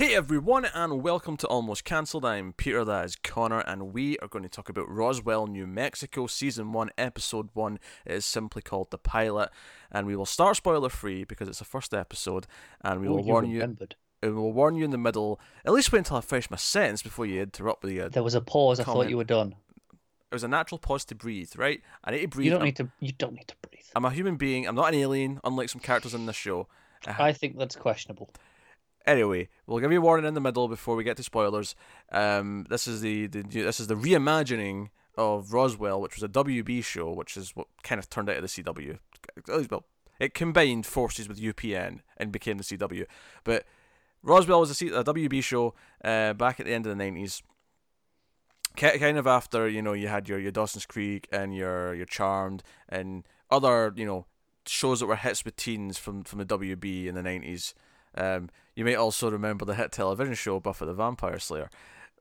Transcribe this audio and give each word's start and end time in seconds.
Hey 0.00 0.14
everyone, 0.14 0.64
and 0.64 1.02
welcome 1.02 1.36
to 1.36 1.46
Almost 1.48 1.84
Cancelled. 1.84 2.24
I'm 2.24 2.54
Peter, 2.54 2.86
that 2.86 3.04
is 3.04 3.16
Connor, 3.16 3.60
and 3.60 3.92
we 3.92 4.16
are 4.20 4.28
going 4.28 4.42
to 4.44 4.48
talk 4.48 4.70
about 4.70 4.88
Roswell, 4.88 5.46
New 5.46 5.66
Mexico, 5.66 6.26
Season 6.26 6.72
1, 6.72 6.88
Episode 6.96 7.50
1. 7.52 7.78
It 8.06 8.12
is 8.14 8.24
simply 8.24 8.62
called 8.62 8.90
The 8.90 8.96
Pilot, 8.96 9.50
and 9.92 10.06
we 10.06 10.16
will 10.16 10.24
start 10.24 10.56
spoiler 10.56 10.88
free 10.88 11.24
because 11.24 11.48
it's 11.48 11.58
the 11.58 11.66
first 11.66 11.92
episode, 11.92 12.46
and 12.80 13.02
we 13.02 13.08
Oh, 13.08 13.16
will 13.16 13.24
warn 13.24 13.50
you. 13.50 13.60
remembered. 13.60 13.94
We 14.22 14.30
will 14.30 14.54
warn 14.54 14.74
you 14.74 14.86
in 14.86 14.90
the 14.90 14.96
middle. 14.96 15.38
At 15.66 15.74
least 15.74 15.92
wait 15.92 15.98
until 15.98 16.16
I 16.16 16.22
finish 16.22 16.50
my 16.50 16.56
sentence 16.56 17.02
before 17.02 17.26
you 17.26 17.42
interrupt 17.42 17.82
with 17.82 17.92
the. 17.92 18.00
Uh, 18.00 18.08
there 18.08 18.22
was 18.22 18.34
a 18.34 18.40
pause. 18.40 18.80
I 18.80 18.84
thought 18.84 19.10
you 19.10 19.18
were 19.18 19.24
done. 19.24 19.54
It 19.92 20.34
was 20.34 20.44
a 20.44 20.48
natural 20.48 20.78
pause 20.78 21.04
to 21.04 21.14
breathe, 21.14 21.52
right? 21.58 21.82
I 22.02 22.12
need 22.12 22.22
to 22.22 22.28
breathe. 22.28 22.46
You 22.46 22.52
don't 22.52 22.62
I'm, 22.62 22.64
need 22.64 22.76
to. 22.76 22.90
You 23.00 23.12
don't 23.12 23.34
need 23.34 23.48
to 23.48 23.56
breathe. 23.68 23.84
I'm 23.94 24.06
a 24.06 24.10
human 24.10 24.36
being. 24.36 24.66
I'm 24.66 24.74
not 24.74 24.94
an 24.94 24.98
alien, 24.98 25.40
unlike 25.44 25.68
some 25.68 25.82
characters 25.82 26.14
in 26.14 26.24
this 26.24 26.36
show. 26.36 26.68
Uh, 27.06 27.12
I 27.18 27.34
think 27.34 27.58
that's 27.58 27.76
questionable. 27.76 28.30
Anyway, 29.06 29.48
we'll 29.66 29.80
give 29.80 29.92
you 29.92 29.98
a 29.98 30.02
warning 30.02 30.26
in 30.26 30.34
the 30.34 30.40
middle 30.40 30.68
before 30.68 30.94
we 30.94 31.04
get 31.04 31.16
to 31.16 31.22
spoilers. 31.22 31.74
Um, 32.12 32.66
this 32.68 32.86
is 32.86 33.00
the, 33.00 33.26
the 33.26 33.42
this 33.42 33.80
is 33.80 33.86
the 33.86 33.94
reimagining 33.94 34.90
of 35.16 35.52
Roswell, 35.52 36.00
which 36.00 36.16
was 36.16 36.22
a 36.22 36.28
WB 36.28 36.84
show, 36.84 37.10
which 37.10 37.36
is 37.36 37.56
what 37.56 37.66
kind 37.82 37.98
of 37.98 38.08
turned 38.10 38.28
out 38.28 38.36
of 38.36 38.42
the 38.42 38.48
CW. 38.48 38.98
Well, 39.70 39.84
it 40.18 40.34
combined 40.34 40.86
forces 40.86 41.28
with 41.28 41.40
UPN 41.40 42.00
and 42.16 42.30
became 42.30 42.58
the 42.58 42.64
CW. 42.64 43.06
But 43.42 43.64
Roswell 44.22 44.60
was 44.60 44.70
a, 44.70 44.74
C- 44.74 44.88
a 44.88 45.02
WB 45.02 45.42
show 45.42 45.74
uh, 46.04 46.34
back 46.34 46.60
at 46.60 46.66
the 46.66 46.72
end 46.72 46.86
of 46.86 46.90
the 46.90 47.02
nineties. 47.02 47.42
Kind 48.76 49.18
of 49.18 49.26
after 49.26 49.68
you 49.68 49.82
know 49.82 49.94
you 49.94 50.08
had 50.08 50.28
your, 50.28 50.38
your 50.38 50.52
Dawson's 50.52 50.86
Creek 50.86 51.26
and 51.32 51.54
your 51.54 51.94
your 51.94 52.06
Charmed 52.06 52.62
and 52.88 53.26
other 53.50 53.92
you 53.96 54.06
know 54.06 54.26
shows 54.66 55.00
that 55.00 55.06
were 55.06 55.16
hits 55.16 55.44
with 55.44 55.56
teens 55.56 55.98
from 55.98 56.22
from 56.22 56.38
the 56.38 56.46
WB 56.46 57.06
in 57.06 57.14
the 57.14 57.22
nineties. 57.22 57.74
Um, 58.14 58.50
you 58.80 58.84
may 58.86 58.94
also 58.94 59.30
remember 59.30 59.66
the 59.66 59.74
hit 59.74 59.92
television 59.92 60.32
show 60.32 60.58
Buffy 60.58 60.86
the 60.86 60.94
Vampire 60.94 61.38
Slayer, 61.38 61.68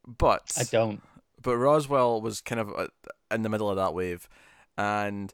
but 0.06 0.52
I 0.60 0.64
don't. 0.64 1.02
but 1.42 1.56
Roswell 1.56 2.20
was 2.22 2.42
kind 2.42 2.60
of 2.60 2.74
uh, 2.76 2.88
in 3.32 3.44
the 3.44 3.50
middle 3.50 3.70
of 3.70 3.78
that 3.78 3.94
wave, 3.94 4.28
and 4.78 5.34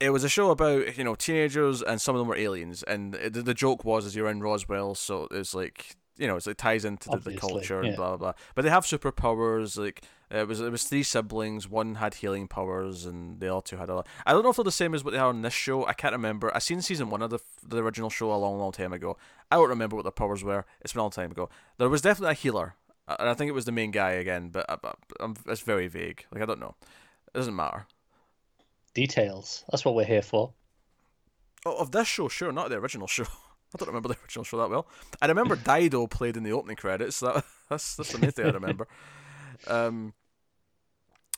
it 0.00 0.08
was 0.08 0.24
a 0.24 0.30
show 0.30 0.50
about 0.50 0.96
you 0.96 1.04
know 1.04 1.16
teenagers 1.16 1.82
and 1.82 2.00
some 2.00 2.14
of 2.14 2.18
them 2.18 2.28
were 2.28 2.36
aliens, 2.36 2.82
and 2.82 3.12
the, 3.12 3.42
the 3.42 3.52
joke 3.52 3.84
was 3.84 4.06
is 4.06 4.16
you're 4.16 4.30
in 4.30 4.40
Roswell, 4.40 4.94
so 4.94 5.28
it's 5.30 5.54
like 5.54 5.96
you 6.18 6.26
know 6.26 6.36
it's 6.36 6.46
like 6.46 6.56
ties 6.56 6.84
into 6.84 7.08
the, 7.10 7.18
the 7.18 7.36
culture 7.36 7.80
and 7.80 7.96
blah 7.96 8.08
blah 8.08 8.16
blah. 8.16 8.32
But 8.54 8.62
they 8.62 8.70
have 8.70 8.84
superpowers. 8.84 9.78
Like 9.78 10.02
it 10.30 10.48
was 10.48 10.60
it 10.60 10.70
was 10.70 10.84
three 10.84 11.02
siblings. 11.02 11.68
One 11.68 11.96
had 11.96 12.14
healing 12.14 12.48
powers, 12.48 13.06
and 13.06 13.38
the 13.38 13.52
other 13.52 13.62
two 13.62 13.76
had 13.76 13.90
a. 13.90 14.04
I 14.24 14.32
don't 14.32 14.42
know 14.42 14.50
if 14.50 14.56
they're 14.56 14.64
the 14.64 14.72
same 14.72 14.94
as 14.94 15.04
what 15.04 15.12
they 15.12 15.18
are 15.18 15.28
on 15.28 15.42
this 15.42 15.54
show. 15.54 15.86
I 15.86 15.92
can't 15.92 16.12
remember. 16.12 16.54
I 16.54 16.58
seen 16.58 16.82
season 16.82 17.10
one 17.10 17.22
of 17.22 17.30
the 17.30 17.38
the 17.66 17.78
original 17.78 18.10
show 18.10 18.32
a 18.32 18.36
long 18.36 18.58
long 18.58 18.72
time 18.72 18.92
ago. 18.92 19.16
I 19.50 19.56
don't 19.56 19.68
remember 19.68 19.96
what 19.96 20.02
their 20.02 20.12
powers 20.12 20.42
were. 20.42 20.64
It's 20.80 20.92
been 20.92 21.00
a 21.00 21.04
long 21.04 21.10
time 21.10 21.30
ago. 21.30 21.48
There 21.78 21.88
was 21.88 22.02
definitely 22.02 22.32
a 22.32 22.34
healer, 22.34 22.74
uh, 23.06 23.16
and 23.20 23.28
I 23.28 23.34
think 23.34 23.48
it 23.48 23.52
was 23.52 23.66
the 23.66 23.72
main 23.72 23.90
guy 23.90 24.12
again. 24.12 24.48
But 24.48 24.66
I, 24.68 24.76
I'm, 25.20 25.36
it's 25.46 25.60
very 25.60 25.86
vague. 25.86 26.24
Like 26.32 26.42
I 26.42 26.46
don't 26.46 26.60
know. 26.60 26.74
It 27.28 27.38
doesn't 27.38 27.54
matter. 27.54 27.86
Details. 28.94 29.64
That's 29.70 29.84
what 29.84 29.94
we're 29.94 30.04
here 30.04 30.22
for. 30.22 30.52
Oh, 31.66 31.76
of 31.76 31.90
this 31.90 32.06
show, 32.06 32.28
sure, 32.28 32.52
not 32.52 32.70
the 32.70 32.76
original 32.76 33.06
show. 33.08 33.26
I 33.76 33.84
don't 33.84 33.88
remember 33.88 34.08
the 34.08 34.16
original 34.22 34.44
show 34.44 34.58
that 34.58 34.70
well. 34.70 34.86
I 35.20 35.26
remember 35.26 35.56
Dido 35.64 36.06
played 36.06 36.36
in 36.36 36.42
the 36.42 36.52
opening 36.52 36.76
credits. 36.76 37.20
That 37.20 37.44
that's 37.70 37.96
that's 37.96 38.12
the 38.12 38.18
main 38.18 38.30
thing 38.32 38.46
I 38.46 38.50
remember. 38.50 38.88
Um, 39.66 40.14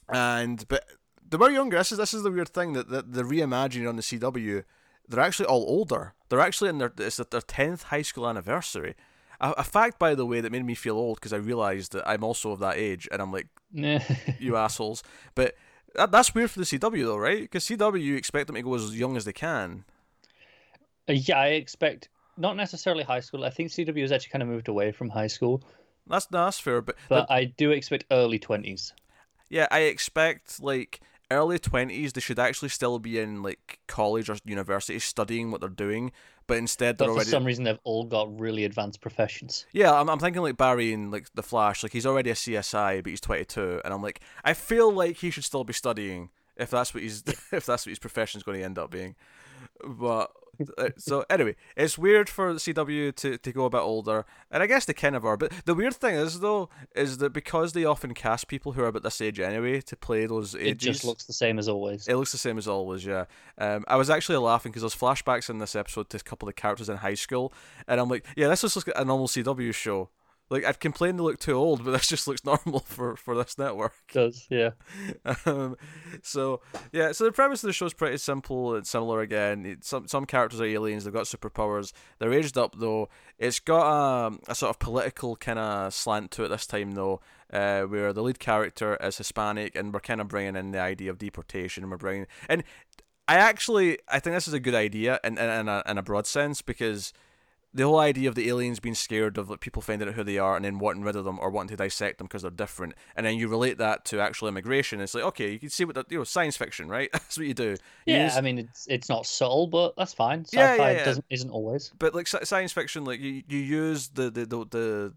and 0.08 0.66
but 0.68 0.84
they 1.28 1.36
were 1.36 1.50
younger. 1.50 1.78
This 1.78 1.92
is 1.92 1.98
this 1.98 2.14
is 2.14 2.22
the 2.22 2.30
weird 2.30 2.48
thing 2.48 2.72
that 2.72 2.88
the, 2.88 3.02
the 3.02 3.22
reimagining 3.22 3.88
on 3.88 3.96
the 3.96 4.02
CW. 4.02 4.64
They're 5.10 5.20
actually 5.20 5.46
all 5.46 5.64
older. 5.66 6.14
They're 6.28 6.40
actually 6.40 6.70
in 6.70 6.78
their 6.78 6.92
it's 6.98 7.16
their 7.16 7.40
tenth 7.40 7.84
high 7.84 8.02
school 8.02 8.28
anniversary. 8.28 8.94
A, 9.40 9.52
a 9.58 9.64
fact, 9.64 9.98
by 9.98 10.14
the 10.14 10.26
way, 10.26 10.40
that 10.40 10.52
made 10.52 10.64
me 10.64 10.74
feel 10.74 10.96
old 10.96 11.16
because 11.16 11.32
I 11.32 11.36
realized 11.36 11.92
that 11.92 12.06
I'm 12.06 12.24
also 12.24 12.50
of 12.50 12.58
that 12.58 12.76
age, 12.76 13.08
and 13.10 13.22
I'm 13.22 13.32
like, 13.32 13.46
you 13.72 14.56
assholes. 14.56 15.02
But 15.34 15.54
that, 15.94 16.10
that's 16.10 16.34
weird 16.34 16.50
for 16.50 16.60
the 16.60 16.66
CW 16.66 17.04
though, 17.04 17.16
right? 17.16 17.42
Because 17.42 17.64
CW 17.64 18.02
you 18.02 18.16
expect 18.16 18.46
them 18.46 18.56
to 18.56 18.62
go 18.62 18.74
as 18.74 18.98
young 18.98 19.16
as 19.16 19.24
they 19.24 19.32
can. 19.32 19.84
Uh, 21.08 21.14
yeah, 21.14 21.38
I 21.38 21.46
expect 21.48 22.08
not 22.38 22.56
necessarily 22.56 23.04
high 23.04 23.20
school. 23.20 23.44
I 23.44 23.50
think 23.50 23.70
CW 23.70 24.00
has 24.00 24.12
actually 24.12 24.30
kind 24.30 24.42
of 24.42 24.48
moved 24.48 24.68
away 24.68 24.92
from 24.92 25.08
high 25.10 25.26
school, 25.26 25.62
That's 26.06 26.30
no, 26.30 26.44
that's 26.44 26.58
fair, 26.58 26.80
but, 26.80 26.96
but 27.08 27.30
I 27.30 27.44
do 27.44 27.70
expect 27.72 28.04
early 28.10 28.38
twenties. 28.38 28.92
yeah, 29.50 29.66
I 29.70 29.80
expect 29.80 30.62
like 30.62 31.00
early 31.30 31.58
twenties. 31.58 32.12
They 32.12 32.20
should 32.20 32.38
actually 32.38 32.70
still 32.70 32.98
be 32.98 33.18
in 33.18 33.42
like 33.42 33.80
college 33.88 34.30
or 34.30 34.36
university 34.44 34.98
studying 35.00 35.50
what 35.50 35.60
they're 35.60 35.68
doing, 35.68 36.12
but 36.46 36.56
instead 36.56 36.96
they're 36.98 37.08
for 37.08 37.12
already. 37.14 37.28
some 37.30 37.44
reason, 37.44 37.64
they've 37.64 37.78
all 37.84 38.04
got 38.04 38.40
really 38.40 38.64
advanced 38.64 39.00
professions. 39.00 39.66
Yeah, 39.72 39.92
I'm, 39.92 40.08
I'm 40.08 40.18
thinking 40.18 40.40
like 40.42 40.56
Barry 40.56 40.92
in 40.92 41.10
like 41.10 41.28
the 41.34 41.42
Flash. 41.42 41.82
Like 41.82 41.92
he's 41.92 42.06
already 42.06 42.30
a 42.30 42.34
CSI, 42.34 43.02
but 43.02 43.10
he's 43.10 43.20
22, 43.20 43.82
and 43.84 43.92
I'm 43.92 44.02
like, 44.02 44.20
I 44.44 44.54
feel 44.54 44.90
like 44.92 45.16
he 45.16 45.30
should 45.30 45.44
still 45.44 45.64
be 45.64 45.74
studying 45.74 46.30
if 46.56 46.70
that's 46.70 46.94
what 46.94 47.02
he's 47.02 47.22
if 47.52 47.66
that's 47.66 47.84
what 47.84 47.90
his 47.90 47.98
profession's 47.98 48.42
going 48.44 48.58
to 48.58 48.64
end 48.64 48.78
up 48.78 48.90
being. 48.90 49.14
But 49.86 50.30
so 50.96 51.24
anyway, 51.30 51.56
it's 51.76 51.96
weird 51.98 52.28
for 52.28 52.54
CW 52.54 53.14
to, 53.16 53.38
to 53.38 53.52
go 53.52 53.64
a 53.66 53.70
bit 53.70 53.78
older, 53.78 54.24
and 54.50 54.62
I 54.62 54.66
guess 54.66 54.84
they 54.84 54.92
kind 54.92 55.14
of 55.16 55.24
are. 55.24 55.36
But 55.36 55.52
the 55.64 55.74
weird 55.74 55.94
thing 55.94 56.14
is 56.14 56.40
though, 56.40 56.68
is 56.94 57.18
that 57.18 57.32
because 57.32 57.72
they 57.72 57.84
often 57.84 58.14
cast 58.14 58.48
people 58.48 58.72
who 58.72 58.82
are 58.82 58.86
about 58.88 59.02
this 59.02 59.20
age 59.20 59.40
anyway 59.40 59.80
to 59.82 59.96
play 59.96 60.26
those 60.26 60.54
ages, 60.54 60.66
It 60.72 60.78
just 60.78 61.04
looks 61.04 61.24
the 61.24 61.32
same 61.32 61.58
as 61.58 61.68
always. 61.68 62.08
it 62.08 62.16
looks 62.16 62.32
the 62.32 62.38
same 62.38 62.58
as 62.58 62.66
always, 62.68 63.04
yeah. 63.04 63.24
Um, 63.58 63.84
I 63.88 63.96
was 63.96 64.10
actually 64.10 64.38
laughing 64.38 64.72
because 64.72 64.82
there's 64.82 64.94
flashbacks 64.96 65.48
in 65.50 65.58
this 65.58 65.76
episode 65.76 66.10
to 66.10 66.16
a 66.16 66.20
couple 66.20 66.48
of 66.48 66.54
the 66.54 66.60
characters 66.60 66.88
in 66.88 66.96
high 66.98 67.14
school, 67.14 67.52
and 67.86 68.00
I'm 68.00 68.08
like, 68.08 68.26
yeah, 68.36 68.48
this 68.48 68.62
looks 68.62 68.76
like 68.76 68.88
a 68.96 69.04
normal 69.04 69.28
CW 69.28 69.74
show. 69.74 70.10
Like 70.50 70.64
I've 70.64 70.78
complained 70.78 71.18
they 71.18 71.22
look 71.22 71.38
too 71.38 71.52
old, 71.52 71.84
but 71.84 71.90
this 71.90 72.06
just 72.08 72.26
looks 72.26 72.44
normal 72.44 72.80
for, 72.86 73.16
for 73.16 73.34
this 73.34 73.58
network. 73.58 73.92
It 74.08 74.14
does 74.14 74.46
yeah. 74.50 74.70
Um, 75.46 75.76
so 76.22 76.60
yeah, 76.92 77.12
so 77.12 77.24
the 77.24 77.32
premise 77.32 77.62
of 77.62 77.68
the 77.68 77.72
show 77.72 77.86
is 77.86 77.94
pretty 77.94 78.16
simple 78.18 78.74
and 78.74 78.86
similar 78.86 79.20
again. 79.20 79.66
It- 79.66 79.84
Some 79.84 80.08
some 80.08 80.24
characters 80.24 80.60
are 80.60 80.64
aliens. 80.66 81.04
They've 81.04 81.12
got 81.12 81.24
superpowers. 81.26 81.92
They're 82.18 82.32
aged 82.32 82.56
up 82.56 82.74
though. 82.78 83.08
It's 83.38 83.60
got 83.60 84.28
a, 84.28 84.38
a 84.48 84.54
sort 84.54 84.70
of 84.70 84.78
political 84.78 85.36
kind 85.36 85.58
of 85.58 85.92
slant 85.94 86.30
to 86.32 86.44
it 86.44 86.48
this 86.48 86.66
time 86.66 86.92
though, 86.92 87.20
uh, 87.52 87.82
where 87.82 88.12
the 88.12 88.22
lead 88.22 88.38
character 88.38 88.96
is 89.02 89.18
Hispanic, 89.18 89.76
and 89.76 89.92
we're 89.92 90.00
kind 90.00 90.20
of 90.20 90.28
bringing 90.28 90.56
in 90.56 90.72
the 90.72 90.80
idea 90.80 91.10
of 91.10 91.18
deportation. 91.18 91.84
And 91.84 91.90
we're 91.90 91.98
bringing 91.98 92.26
and 92.48 92.64
I 93.28 93.34
actually 93.36 93.98
I 94.08 94.18
think 94.20 94.34
this 94.34 94.48
is 94.48 94.54
a 94.54 94.60
good 94.60 94.74
idea 94.74 95.20
in 95.22 95.36
in, 95.36 95.50
in, 95.50 95.68
a, 95.68 95.82
in 95.86 95.98
a 95.98 96.02
broad 96.02 96.26
sense 96.26 96.62
because 96.62 97.12
the 97.78 97.84
whole 97.84 97.98
idea 97.98 98.28
of 98.28 98.34
the 98.34 98.48
aliens 98.48 98.80
being 98.80 98.94
scared 98.94 99.38
of 99.38 99.48
like, 99.48 99.60
people 99.60 99.80
finding 99.80 100.08
out 100.08 100.14
who 100.14 100.24
they 100.24 100.36
are 100.38 100.56
and 100.56 100.64
then 100.64 100.78
wanting 100.78 101.02
rid 101.02 101.16
of 101.16 101.24
them 101.24 101.38
or 101.40 101.48
wanting 101.50 101.68
to 101.70 101.76
dissect 101.76 102.18
them 102.18 102.26
because 102.26 102.42
they're 102.42 102.50
different, 102.50 102.94
and 103.16 103.24
then 103.24 103.36
you 103.36 103.48
relate 103.48 103.78
that 103.78 104.04
to 104.06 104.20
actual 104.20 104.48
immigration. 104.48 105.00
It's 105.00 105.14
like 105.14 105.24
okay, 105.24 105.50
you 105.52 105.58
can 105.58 105.70
see 105.70 105.84
what 105.84 105.94
the, 105.94 106.04
you 106.10 106.18
know 106.18 106.24
science 106.24 106.56
fiction, 106.56 106.88
right? 106.88 107.08
That's 107.12 107.38
what 107.38 107.46
you 107.46 107.54
do. 107.54 107.76
You 108.04 108.14
Yeah, 108.14 108.24
use- 108.24 108.36
I 108.36 108.40
mean 108.40 108.58
it's 108.58 108.86
it's 108.88 109.08
not 109.08 109.26
subtle, 109.26 109.66
but 109.66 109.94
that's 109.96 110.12
fine. 110.14 110.44
Sci-fi 110.44 110.76
yeah, 110.76 110.98
yeah. 110.98 111.04
doesn't 111.04 111.24
isn't 111.30 111.50
always. 111.50 111.92
but 111.98 112.14
like 112.14 112.26
science 112.26 112.72
fiction, 112.72 113.04
like 113.04 113.20
you 113.20 113.42
you 113.48 113.58
use 113.58 114.08
the 114.08 114.30
the 114.30 114.44
the 114.44 114.66
the, 114.70 115.14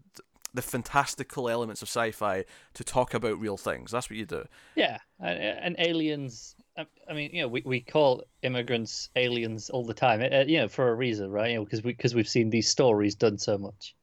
the 0.54 0.62
fantastical 0.62 1.48
elements 1.48 1.82
of 1.82 1.88
sci-fi 1.88 2.44
to 2.74 2.84
talk 2.84 3.14
about 3.14 3.40
real 3.40 3.56
things. 3.56 3.90
That's 3.90 4.08
what 4.10 4.16
you 4.18 4.26
do. 4.26 4.44
Yeah, 4.76 4.98
and, 5.18 5.38
and 5.40 5.76
aliens. 5.78 6.54
I- 6.76 6.86
I 7.08 7.12
mean, 7.12 7.30
you 7.34 7.42
know, 7.42 7.48
we, 7.48 7.62
we 7.64 7.80
call 7.80 8.24
immigrants 8.42 9.10
aliens 9.16 9.68
all 9.70 9.84
the 9.84 9.94
time, 9.94 10.20
uh, 10.22 10.44
you 10.46 10.58
know, 10.58 10.68
for 10.68 10.88
a 10.88 10.94
reason, 10.94 11.30
right? 11.30 11.50
You 11.50 11.56
know, 11.56 11.64
because 11.64 11.82
we 11.82 11.92
because 11.92 12.14
we've 12.14 12.28
seen 12.28 12.50
these 12.50 12.68
stories 12.68 13.14
done 13.14 13.38
so 13.38 13.58
much. 13.58 13.94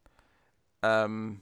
Um, 0.83 1.41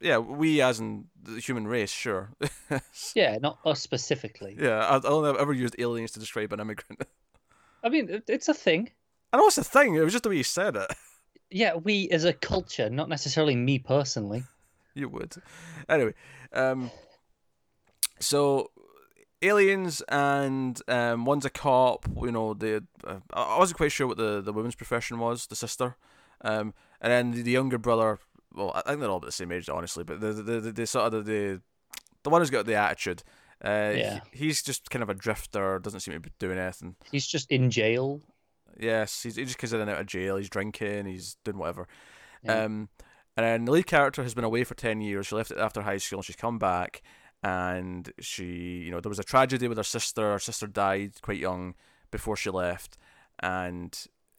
yeah, 0.00 0.18
we 0.18 0.60
as 0.60 0.80
in 0.80 1.06
the 1.22 1.40
human 1.40 1.66
race, 1.66 1.90
sure. 1.90 2.30
Yeah, 3.14 3.38
not 3.40 3.58
us 3.64 3.80
specifically. 3.80 4.56
yeah, 4.60 4.78
I, 4.86 4.96
I 4.96 4.98
don't 5.00 5.24
think 5.24 5.34
I've 5.36 5.40
ever 5.42 5.52
used 5.52 5.76
aliens 5.78 6.12
to 6.12 6.20
describe 6.20 6.52
an 6.52 6.60
immigrant. 6.60 7.02
I 7.82 7.88
mean, 7.88 8.22
it's 8.28 8.48
a 8.48 8.54
thing. 8.54 8.90
I 9.32 9.36
know 9.38 9.46
it's 9.46 9.58
a 9.58 9.64
thing. 9.64 9.94
It 9.94 10.00
was 10.00 10.12
just 10.12 10.22
the 10.24 10.30
way 10.30 10.36
you 10.36 10.44
said 10.44 10.76
it. 10.76 10.90
Yeah, 11.50 11.74
we 11.76 12.08
as 12.10 12.24
a 12.24 12.32
culture, 12.32 12.90
not 12.90 13.08
necessarily 13.08 13.54
me 13.54 13.78
personally. 13.78 14.42
You 14.94 15.08
would. 15.10 15.36
Anyway, 15.88 16.14
um, 16.52 16.90
so 18.18 18.70
aliens 19.48 20.02
and 20.08 20.80
um, 20.88 21.24
one's 21.24 21.44
a 21.44 21.50
cop. 21.50 22.06
You 22.22 22.32
know, 22.32 22.54
the 22.54 22.84
uh, 23.06 23.20
I 23.32 23.58
wasn't 23.58 23.76
quite 23.78 23.92
sure 23.92 24.06
what 24.06 24.16
the 24.16 24.40
the 24.40 24.52
woman's 24.52 24.74
profession 24.74 25.18
was. 25.18 25.46
The 25.46 25.56
sister, 25.56 25.96
um, 26.42 26.74
and 27.00 27.12
then 27.12 27.30
the, 27.32 27.42
the 27.42 27.50
younger 27.52 27.78
brother. 27.78 28.18
Well, 28.54 28.72
I 28.74 28.82
think 28.82 29.00
they're 29.00 29.10
all 29.10 29.16
about 29.16 29.26
the 29.26 29.32
same 29.32 29.52
age, 29.52 29.68
honestly. 29.68 30.04
But 30.04 30.20
the 30.20 30.32
the 30.32 30.60
the, 30.60 30.72
the 30.72 30.86
sort 30.86 31.12
of 31.12 31.24
the, 31.24 31.32
the 31.32 31.60
the 32.22 32.30
one 32.30 32.40
who's 32.40 32.50
got 32.50 32.66
the 32.66 32.74
attitude. 32.76 33.22
Uh, 33.64 33.92
Yeah. 33.96 34.20
he- 34.32 34.46
he's 34.46 34.62
just 34.62 34.90
kind 34.90 35.02
of 35.02 35.08
a 35.08 35.14
drifter. 35.14 35.78
Doesn't 35.78 36.00
seem 36.00 36.14
to 36.14 36.20
be 36.20 36.30
doing 36.38 36.58
anything. 36.58 36.96
He's 37.10 37.26
just 37.26 37.50
in 37.50 37.70
jail. 37.70 38.20
Yes, 38.78 39.22
he's 39.22 39.36
he 39.36 39.44
just 39.44 39.58
comes 39.58 39.72
in 39.72 39.80
and 39.80 39.90
out 39.90 40.00
of 40.00 40.06
jail. 40.06 40.36
He's 40.36 40.48
drinking. 40.50 41.06
He's 41.06 41.36
doing 41.44 41.58
whatever. 41.58 41.86
Yeah. 42.42 42.64
Um, 42.64 42.88
and 43.36 43.44
then 43.44 43.64
the 43.64 43.72
lead 43.72 43.86
character 43.86 44.22
has 44.22 44.34
been 44.34 44.44
away 44.44 44.64
for 44.64 44.74
ten 44.74 45.00
years. 45.00 45.26
She 45.26 45.34
left 45.34 45.50
it 45.50 45.58
after 45.58 45.82
high 45.82 45.96
school. 45.98 46.18
and 46.18 46.24
She's 46.24 46.36
come 46.36 46.58
back, 46.58 47.02
and 47.44 48.10
she, 48.18 48.78
you 48.84 48.90
know, 48.90 49.00
there 49.00 49.10
was 49.10 49.18
a 49.18 49.24
tragedy 49.24 49.68
with 49.68 49.76
her 49.76 49.84
sister. 49.84 50.32
Her 50.32 50.38
sister 50.38 50.66
died 50.66 51.12
quite 51.22 51.38
young 51.38 51.74
before 52.10 52.36
she 52.36 52.48
left, 52.50 52.96
and 53.40 53.96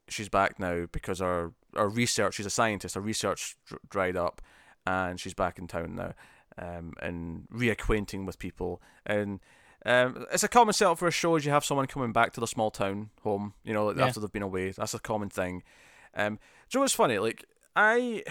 she's 0.07 0.27
back 0.29 0.59
now 0.59 0.87
because 0.91 1.19
her 1.19 1.53
her 1.75 1.87
research. 1.87 2.35
She's 2.35 2.45
a 2.47 2.49
scientist. 2.49 2.95
Her 2.95 3.01
research 3.01 3.55
dried 3.89 4.17
up, 4.17 4.41
and 4.87 5.19
she's 5.19 5.33
back 5.35 5.59
in 5.59 5.67
town 5.67 5.95
now, 5.95 6.13
um, 6.57 6.93
and 7.01 7.47
reacquainting 7.53 8.25
with 8.25 8.39
people. 8.39 8.81
And 9.05 9.39
um, 9.85 10.25
it's 10.33 10.43
a 10.43 10.47
common 10.47 10.73
setup 10.73 10.97
for 10.97 11.07
a 11.07 11.11
show. 11.11 11.35
Is 11.35 11.45
you 11.45 11.51
have 11.51 11.63
someone 11.63 11.85
coming 11.85 12.11
back 12.11 12.33
to 12.33 12.39
the 12.39 12.47
small 12.47 12.71
town 12.71 13.11
home, 13.21 13.53
you 13.63 13.73
know, 13.73 13.85
like 13.85 13.97
Yeah. 13.97 14.07
after 14.07 14.19
they've 14.19 14.31
been 14.31 14.41
away. 14.41 14.71
That's 14.71 14.95
a 14.95 14.99
common 14.99 15.29
thing. 15.29 15.61
Um, 16.15 16.35
do 16.35 16.39
you 16.71 16.79
know 16.79 16.81
what's 16.81 16.93
funny? 16.93 17.19
Like 17.19 17.45
I 17.75 18.23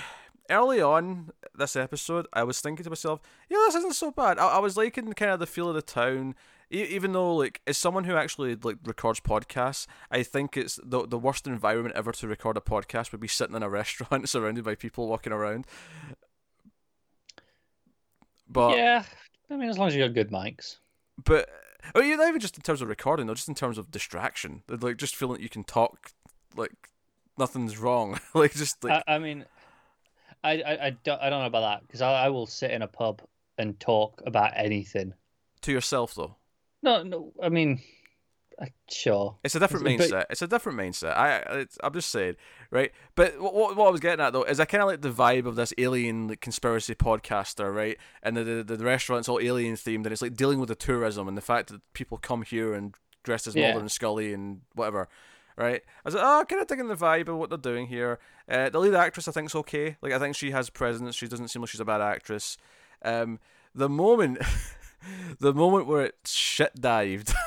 early 0.51 0.81
on 0.81 1.31
this 1.55 1.77
episode, 1.77 2.27
I 2.33 2.43
was 2.45 2.61
thinking 2.61 2.85
to 2.85 2.91
myself, 2.91 3.21
yeah, 3.49 3.59
this 3.67 3.77
isn't 3.77 3.95
so 3.95 4.11
bad. 4.11 4.39
I, 4.39 4.47
I 4.49 4.59
was 4.59 4.77
liking 4.77 5.13
kind 5.15 5.31
of 5.33 5.41
the 5.41 5.47
feel 5.47 5.69
of 5.69 5.75
the 5.75 5.83
town. 5.83 6.35
E- 6.73 6.85
Even 6.85 7.13
though, 7.13 7.35
like, 7.35 7.61
as 7.67 7.77
someone 7.79 8.05
who 8.05 8.17
actually 8.17 8.57
like 8.57 8.77
records 8.85 9.21
podcasts, 9.21 9.87
I 10.11 10.23
think 10.23 10.57
it's 10.57 10.79
the 10.83 11.07
the 11.07 11.19
worst 11.19 11.47
environment 11.47 11.95
ever 11.97 12.13
to 12.13 12.29
record 12.29 12.57
a 12.57 12.61
podcast 12.61 13.13
would 13.13 13.21
be 13.21 13.29
sitting 13.29 13.55
in 13.57 13.63
a 13.63 13.69
restaurant 13.81 14.29
surrounded 14.29 14.65
by 14.65 14.75
people 14.75 15.07
walking 15.09 15.33
around. 15.33 15.67
But 18.49 18.77
yeah, 18.77 19.05
I 19.51 19.57
mean, 19.57 19.69
as 19.69 19.79
long 19.79 19.89
as 19.89 19.95
you 19.95 20.05
got 20.05 20.15
good 20.15 20.31
mics. 20.31 20.77
but 21.25 21.49
oh, 21.95 22.01
yeah, 22.01 22.17
not 22.17 22.29
even 22.29 22.41
just 22.41 22.57
in 22.57 22.63
terms 22.63 22.83
of 22.83 22.89
recording, 22.89 23.27
though, 23.27 23.35
just 23.35 23.49
in 23.49 23.55
terms 23.55 23.79
of 23.79 23.91
distraction, 23.91 24.63
like 24.69 24.97
just 24.97 25.17
feeling 25.17 25.37
that 25.37 25.43
you 25.43 25.49
can 25.49 25.65
talk, 25.65 26.13
like 26.57 26.91
nothing's 27.39 27.79
wrong, 27.79 28.19
like 28.35 28.53
just 28.55 28.83
like 28.85 29.03
I, 29.07 29.15
I 29.15 29.19
mean, 29.19 29.45
I, 30.45 30.53
I, 30.61 30.87
I 30.87 30.91
don't 31.03 31.21
I 31.21 31.31
don't 31.31 31.41
know 31.41 31.47
about 31.47 31.63
that 31.63 31.87
because 31.87 32.03
I, 32.03 32.13
I 32.27 32.29
will 32.29 32.47
sit 32.47 32.71
in 32.71 32.83
a 32.83 32.87
pub 32.89 33.23
and 33.59 33.79
talk 33.81 34.23
about 34.27 34.53
anything. 34.55 35.15
to 35.63 35.73
yourself 35.73 36.15
though. 36.15 36.37
No, 36.83 37.03
no, 37.03 37.33
I 37.43 37.49
mean, 37.49 37.81
sure. 38.91 39.37
It's 39.43 39.55
a 39.55 39.59
different 39.61 39.85
But- 39.85 39.93
mindset. 39.99 40.25
It's 40.31 40.43
a 40.43 40.47
different 40.47 40.79
mindset. 40.79 41.17
I, 41.17 41.37
it's, 41.61 41.79
I'm 41.83 41.93
just 41.93 42.11
saying, 42.11 42.37
right? 42.71 42.93
But 43.15 43.41
what, 43.41 43.55
what, 43.55 43.77
what 43.77 43.89
I 43.89 43.91
was 43.91 44.01
getting 44.01 44.25
at 44.25 44.33
though 44.33 44.43
is 44.45 44.61
I 44.61 44.65
kind 44.65 44.83
of 44.83 44.89
like 44.89 45.01
the 45.03 45.11
vibe 45.11 45.47
of 45.47 45.57
this 45.57 45.73
alien 45.79 46.29
like, 46.29 46.41
conspiracy 46.41 46.95
podcaster, 46.95 47.75
right? 47.75 47.97
And 48.23 48.37
the, 48.37 48.45
the 48.63 48.77
the 48.77 48.85
restaurant's 48.85 49.29
all 49.29 49.41
alien 49.41 49.75
themed, 49.77 50.05
and 50.05 50.09
it's 50.13 50.23
like 50.23 50.35
dealing 50.37 50.59
with 50.61 50.69
the 50.69 50.75
tourism 50.75 51.27
and 51.27 51.37
the 51.37 51.43
fact 51.43 51.71
that 51.71 51.81
people 51.95 52.19
come 52.19 52.43
here 52.43 52.75
and 52.75 52.95
dressed 53.23 53.47
as 53.47 53.55
Yeah. 53.55 53.69
Mulder 53.69 53.81
and 53.81 53.91
Scully 53.91 54.35
and 54.35 54.61
whatever, 54.75 55.09
right? 55.57 55.83
I 55.83 56.01
was 56.05 56.15
like, 56.15 56.25
oh, 56.25 56.45
kind 56.49 56.63
of 56.63 56.69
digging 56.69 56.89
the 56.89 56.97
vibe 56.97 57.29
of 57.29 57.37
what 57.37 57.51
they're 57.51 57.59
doing 57.59 57.87
here. 57.87 58.19
Uh, 58.49 58.69
the 58.71 58.79
lead 58.79 58.95
actress, 58.95 59.29
I 59.29 59.33
think, 59.33 59.51
is 59.51 59.55
okay. 59.55 59.97
Like, 60.03 60.13
I 60.13 60.19
think 60.19 60.37
she 60.37 60.51
has 60.51 60.71
presence. 60.71 61.15
She 61.15 61.29
doesn't 61.29 61.49
seem 61.49 61.63
like 61.63 61.71
she's 61.71 61.81
a 61.81 61.85
bad 61.85 62.01
actress. 62.01 62.57
Um, 63.03 63.39
the 63.75 63.89
moment, 63.89 64.39
the 65.41 65.55
moment 65.55 65.87
where 65.87 66.07
it 66.07 66.17
shit 66.25 66.75
dived. 66.81 67.33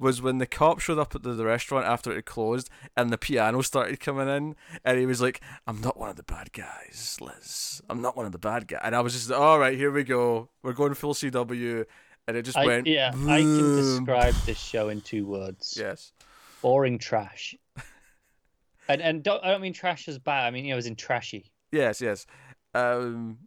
was 0.00 0.22
when 0.22 0.38
the 0.38 0.46
cop 0.46 0.80
showed 0.80 0.98
up 0.98 1.14
at 1.14 1.22
the, 1.22 1.34
the 1.34 1.44
restaurant 1.44 1.86
after 1.86 2.10
it 2.10 2.14
had 2.14 2.24
closed 2.24 2.70
and 2.96 3.10
the 3.10 3.18
piano 3.18 3.60
started 3.60 4.00
coming 4.00 4.28
in 4.28 4.56
and 4.82 4.98
he 4.98 5.04
was 5.04 5.20
like, 5.20 5.42
I'm 5.66 5.82
not 5.82 5.98
one 5.98 6.08
of 6.08 6.16
the 6.16 6.22
bad 6.22 6.52
guys, 6.52 7.18
Liz. 7.20 7.82
I'm 7.90 8.00
not 8.00 8.16
one 8.16 8.24
of 8.24 8.32
the 8.32 8.38
bad 8.38 8.66
guys. 8.66 8.80
And 8.82 8.96
I 8.96 9.00
was 9.00 9.12
just, 9.12 9.30
all 9.30 9.58
right, 9.58 9.76
here 9.76 9.90
we 9.90 10.02
go. 10.02 10.48
We're 10.62 10.72
going 10.72 10.94
full 10.94 11.12
CW. 11.12 11.84
And 12.26 12.36
it 12.36 12.42
just 12.42 12.56
I, 12.56 12.64
went. 12.66 12.86
yeah, 12.86 13.08
I 13.08 13.40
can 13.40 13.76
describe 13.76 14.34
this 14.46 14.58
show 14.58 14.88
in 14.88 15.00
two 15.00 15.26
words: 15.26 15.76
Yes. 15.76 16.12
Boring 16.62 16.98
trash. 16.98 17.54
And 18.88 19.00
and 19.00 19.22
don't, 19.22 19.42
I 19.44 19.50
don't 19.52 19.60
mean 19.60 19.72
trash 19.72 20.08
as 20.08 20.18
bad. 20.18 20.46
I 20.46 20.50
mean 20.50 20.64
you 20.64 20.72
know, 20.72 20.78
as 20.78 20.86
in 20.86 20.96
trashy. 20.96 21.52
Yes, 21.70 22.00
yes. 22.00 22.26
Um, 22.74 23.38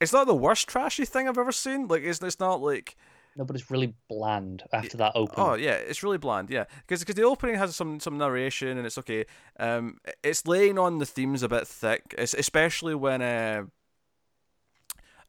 it's 0.00 0.12
not 0.12 0.26
the 0.26 0.34
worst 0.34 0.68
trashy 0.68 1.04
thing 1.04 1.28
I've 1.28 1.38
ever 1.38 1.52
seen. 1.52 1.86
Like, 1.86 2.02
it's, 2.02 2.20
it's 2.20 2.40
not 2.40 2.60
like. 2.60 2.96
No, 3.36 3.44
but 3.44 3.56
it's 3.56 3.70
really 3.70 3.94
bland 4.08 4.64
after 4.72 4.96
that 4.98 5.12
open. 5.14 5.36
Oh 5.38 5.54
yeah, 5.54 5.74
it's 5.74 6.02
really 6.02 6.18
bland. 6.18 6.50
Yeah, 6.50 6.64
because 6.86 7.02
the 7.04 7.22
opening 7.22 7.54
has 7.54 7.74
some 7.74 7.98
some 7.98 8.18
narration 8.18 8.76
and 8.76 8.86
it's 8.86 8.98
okay. 8.98 9.24
Um, 9.58 9.98
it's 10.22 10.46
laying 10.46 10.78
on 10.78 10.98
the 10.98 11.06
themes 11.06 11.42
a 11.42 11.48
bit 11.48 11.66
thick, 11.66 12.14
es- 12.18 12.34
especially 12.34 12.94
when 12.94 13.22
uh, 13.22 13.62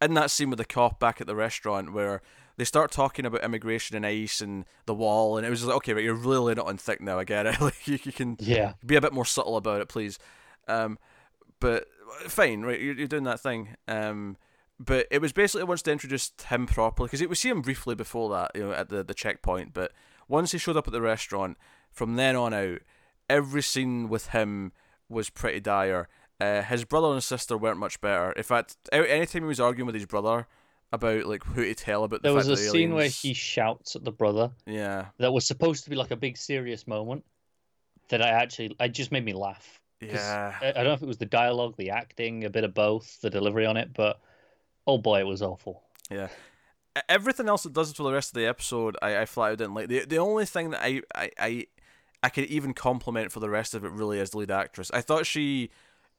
in 0.01 0.15
that 0.15 0.31
scene 0.31 0.49
with 0.49 0.57
the 0.57 0.65
cop 0.65 0.99
back 0.99 1.21
at 1.21 1.27
the 1.27 1.35
restaurant 1.35 1.93
where 1.93 2.21
they 2.57 2.63
start 2.63 2.91
talking 2.91 3.25
about 3.25 3.43
immigration 3.43 3.95
and 3.95 4.05
ICE 4.05 4.41
and 4.41 4.65
the 4.85 4.93
wall, 4.93 5.37
and 5.37 5.45
it 5.45 5.49
was 5.49 5.59
just 5.59 5.67
like, 5.67 5.77
okay, 5.77 5.93
right, 5.93 6.03
you're 6.03 6.13
really 6.13 6.37
laying 6.45 6.57
it 6.59 6.65
on 6.65 6.77
thick 6.77 7.01
now. 7.01 7.19
I 7.19 7.23
get 7.23 7.45
it. 7.45 7.59
like 7.61 7.87
you, 7.87 7.97
you 8.03 8.11
can 8.11 8.37
Yeah, 8.39 8.73
be 8.85 8.95
a 8.95 9.01
bit 9.01 9.13
more 9.13 9.25
subtle 9.25 9.57
about 9.57 9.81
it, 9.81 9.89
please. 9.89 10.19
Um, 10.67 10.97
but 11.59 11.87
fine, 12.27 12.61
right? 12.61 12.79
You're, 12.79 12.95
you're 12.95 13.07
doing 13.07 13.23
that 13.23 13.39
thing. 13.39 13.75
Um, 13.87 14.37
but 14.79 15.07
it 15.11 15.21
was 15.21 15.31
basically 15.33 15.63
once 15.65 15.81
they 15.81 15.91
introduced 15.91 16.41
him 16.43 16.65
properly, 16.65 17.07
because 17.07 17.25
we 17.27 17.35
see 17.35 17.49
him 17.49 17.61
briefly 17.61 17.95
before 17.95 18.29
that, 18.31 18.51
you 18.55 18.63
know, 18.65 18.71
at 18.71 18.89
the 18.89 19.03
the 19.03 19.13
checkpoint. 19.13 19.73
But 19.73 19.91
once 20.27 20.51
he 20.51 20.57
showed 20.57 20.77
up 20.77 20.87
at 20.87 20.93
the 20.93 21.01
restaurant, 21.01 21.57
from 21.91 22.15
then 22.15 22.35
on 22.35 22.53
out, 22.53 22.79
every 23.29 23.61
scene 23.61 24.09
with 24.09 24.27
him 24.29 24.71
was 25.09 25.29
pretty 25.29 25.59
dire. 25.59 26.07
Uh, 26.41 26.61
his 26.63 26.83
brother 26.83 27.07
and 27.13 27.23
sister 27.23 27.57
weren't 27.57 27.77
much 27.77 28.01
better. 28.01 28.31
In 28.33 28.43
fact, 28.43 28.75
anytime 28.91 29.43
he 29.43 29.47
was 29.47 29.59
arguing 29.59 29.85
with 29.85 29.95
his 29.95 30.05
brother 30.05 30.47
about 30.93 31.25
like 31.25 31.43
who 31.43 31.65
to 31.65 31.73
tell 31.73 32.03
about 32.03 32.21
the 32.21 32.29
there 32.29 32.35
was 32.35 32.47
a 32.47 32.55
scene 32.55 32.93
where 32.93 33.09
he 33.09 33.33
shouts 33.33 33.95
at 33.95 34.05
the 34.05 34.11
brother 34.11 34.51
yeah 34.67 35.07
that 35.17 35.33
was 35.33 35.45
supposed 35.45 35.83
to 35.83 35.89
be 35.89 35.95
like 35.95 36.11
a 36.11 36.15
big 36.15 36.37
serious 36.37 36.87
moment. 36.87 37.25
That 38.09 38.21
I 38.21 38.29
actually, 38.29 38.75
it 38.79 38.89
just 38.89 39.11
made 39.11 39.25
me 39.25 39.33
laugh. 39.33 39.79
yeah 39.99 40.53
I 40.61 40.69
I 40.69 40.71
don't 40.71 40.85
know 40.85 40.93
if 40.93 41.01
it 41.01 41.07
was 41.07 41.17
the 41.17 41.25
dialogue, 41.25 41.75
the 41.77 41.89
acting, 41.89 42.43
a 42.43 42.49
bit 42.49 42.63
of 42.63 42.73
both, 42.73 43.19
the 43.21 43.29
delivery 43.29 43.65
on 43.65 43.75
it, 43.75 43.91
but 43.93 44.19
oh 44.85 44.99
boy, 44.99 45.19
it 45.19 45.27
was 45.27 45.41
awful. 45.41 45.81
Yeah. 46.11 46.27
Everything 47.09 47.49
else 47.49 47.65
it 47.65 47.73
does 47.73 47.89
it 47.89 47.97
for 47.97 48.03
the 48.03 48.13
rest 48.13 48.29
of 48.29 48.35
the 48.35 48.45
episode, 48.45 48.95
I, 49.01 49.21
I 49.21 49.25
flat 49.25 49.53
out 49.53 49.57
didn't 49.57 49.73
like. 49.73 49.87
The 49.87 50.05
the 50.05 50.19
only 50.19 50.45
thing 50.45 50.69
that 50.71 50.81
I, 50.83 51.01
I, 51.15 51.31
I, 51.39 51.67
I 52.21 52.29
could 52.29 52.45
even 52.45 52.73
compliment 52.75 53.31
for 53.31 53.39
the 53.39 53.49
rest 53.49 53.73
of 53.73 53.83
it 53.83 53.91
really 53.91 54.19
is 54.19 54.29
the 54.29 54.37
lead 54.37 54.51
actress. 54.51 54.91
I 54.93 55.01
thought 55.01 55.25
she 55.25 55.71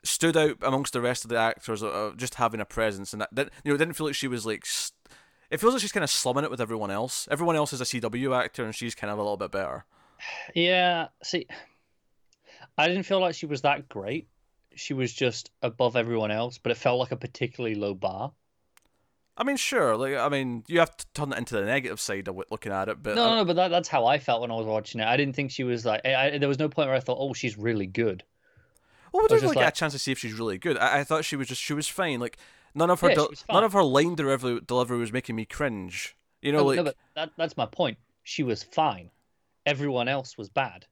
stood 0.05 0.37
out 0.37 0.57
amongst 0.63 0.93
the 0.93 1.01
rest 1.01 1.25
of 1.25 1.31
the 1.31 1.39
actors 1.39 1.83
of 1.83 1.93
of 1.93 2.17
just 2.17 2.37
having 2.37 2.61
a 2.61 2.65
presence, 2.65 3.13
and 3.13 3.23
that, 3.23 3.29
that 3.33 3.51
you 3.65 3.71
know, 3.71 3.75
it 3.75 3.79
didn't 3.79 3.95
feel 3.95 4.07
like 4.07 4.15
she 4.15 4.29
was 4.29 4.47
like. 4.47 4.67
St- 4.67 4.93
it 5.51 5.61
feels 5.61 5.75
like 5.75 5.83
she's 5.83 5.93
kind 5.93 6.03
of 6.03 6.11
slumming 6.11 6.43
it 6.43 6.51
with 6.51 6.61
everyone 6.61 6.91
else. 6.91 7.29
Everyone 7.31 7.55
else 7.55 7.73
is 7.73 7.81
a 7.81 7.85
CW 7.85 8.37
actor, 8.37 8.65
and 8.65 8.75
she's 8.75 8.95
kind 8.95 9.11
of 9.11 9.19
a 9.19 9.23
little 9.23 9.37
bit 9.37 9.53
better. 9.53 9.85
Yeah, 10.55 11.09
see, 11.23 11.47
I 12.77 12.89
didn't 12.89 13.05
feel 13.05 13.21
like 13.21 13.35
she 13.35 13.47
was 13.47 13.63
that 13.63 13.89
great. 13.89 14.27
She 14.75 14.95
was 14.95 15.13
just 15.13 15.51
above 15.63 15.97
everyone 15.97 16.31
else, 16.31 16.59
but 16.59 16.73
it 16.73 16.79
felt 16.79 16.99
like 16.99 17.13
a 17.13 17.17
particularly 17.17 17.77
low 17.77 17.95
bar. 17.95 18.33
I 19.37 19.45
mean, 19.45 19.57
sure, 19.57 19.97
like 19.97 20.15
I 20.17 20.29
mean, 20.29 20.65
you 20.67 20.79
have 20.79 20.97
to 20.97 21.07
turn 21.15 21.33
it 21.33 21.39
into 21.39 21.55
the 21.55 21.65
negative 21.65 22.01
side 22.01 22.29
of 22.29 22.41
looking 22.51 22.73
at 22.73 22.89
it, 22.89 23.03
but 23.03 23.15
No, 23.15 23.25
uh, 23.25 23.31
no, 23.31 23.37
no, 23.37 23.45
but 23.45 23.57
that, 23.57 23.69
that's 23.69 23.89
how 23.89 24.07
I 24.07 24.19
felt 24.19 24.41
when 24.41 24.51
I 24.51 24.55
was 24.55 24.67
watching 24.67 25.01
it. 25.01 25.07
I 25.07 25.17
didn't 25.17 25.35
think 25.35 25.51
she 25.51 25.65
was 25.65 25.85
like. 25.85 26.01
I, 26.05 26.35
I, 26.35 26.39
there 26.39 26.49
was 26.49 26.59
no 26.59 26.69
point 26.69 26.89
where 26.89 26.97
I 26.97 27.01
thought, 27.01 27.19
oh, 27.21 27.33
she's 27.33 27.59
really 27.59 27.87
good. 27.87 28.25
Well, 29.15 29.23
we 29.23 29.27
I 29.27 29.29
didn't 29.29 29.37
just 29.37 29.43
really 29.45 29.55
get 29.55 29.65
like- 29.67 29.75
a 29.75 29.77
chance 29.77 29.93
to 29.95 29.99
see 29.99 30.13
if 30.13 30.19
she's 30.19 30.35
really 30.35 30.59
good. 30.59 30.77
I, 30.77 30.99
I 31.01 31.05
thought 31.05 31.25
she 31.25 31.37
was 31.37 31.49
just 31.49 31.63
she 31.63 31.73
was 31.73 31.89
fine. 31.89 32.19
Like 32.21 32.37
none 32.75 32.91
of 32.91 33.01
her 33.01 33.09
Yeah, 33.09 33.15
she 33.15 33.17
del- 33.47 33.55
none 33.55 33.65
of 33.65 33.73
her 33.73 33.83
line 33.85 34.15
delivery 34.17 34.61
delivery 34.67 34.99
was 34.99 35.13
making 35.13 35.37
me 35.37 35.45
cringe. 35.47 36.17
You 36.43 36.53
know, 36.53 36.59
No, 36.59 36.65
like 36.65 36.77
no, 36.77 36.85
but 36.85 36.97
that, 37.15 37.31
that's 37.39 37.57
my 37.57 37.65
point. 37.67 37.97
She 38.25 38.43
was 38.43 38.63
fine. 38.63 39.11
Everyone 39.65 40.09
else 40.09 40.37
was 40.37 40.49
bad. 40.51 40.87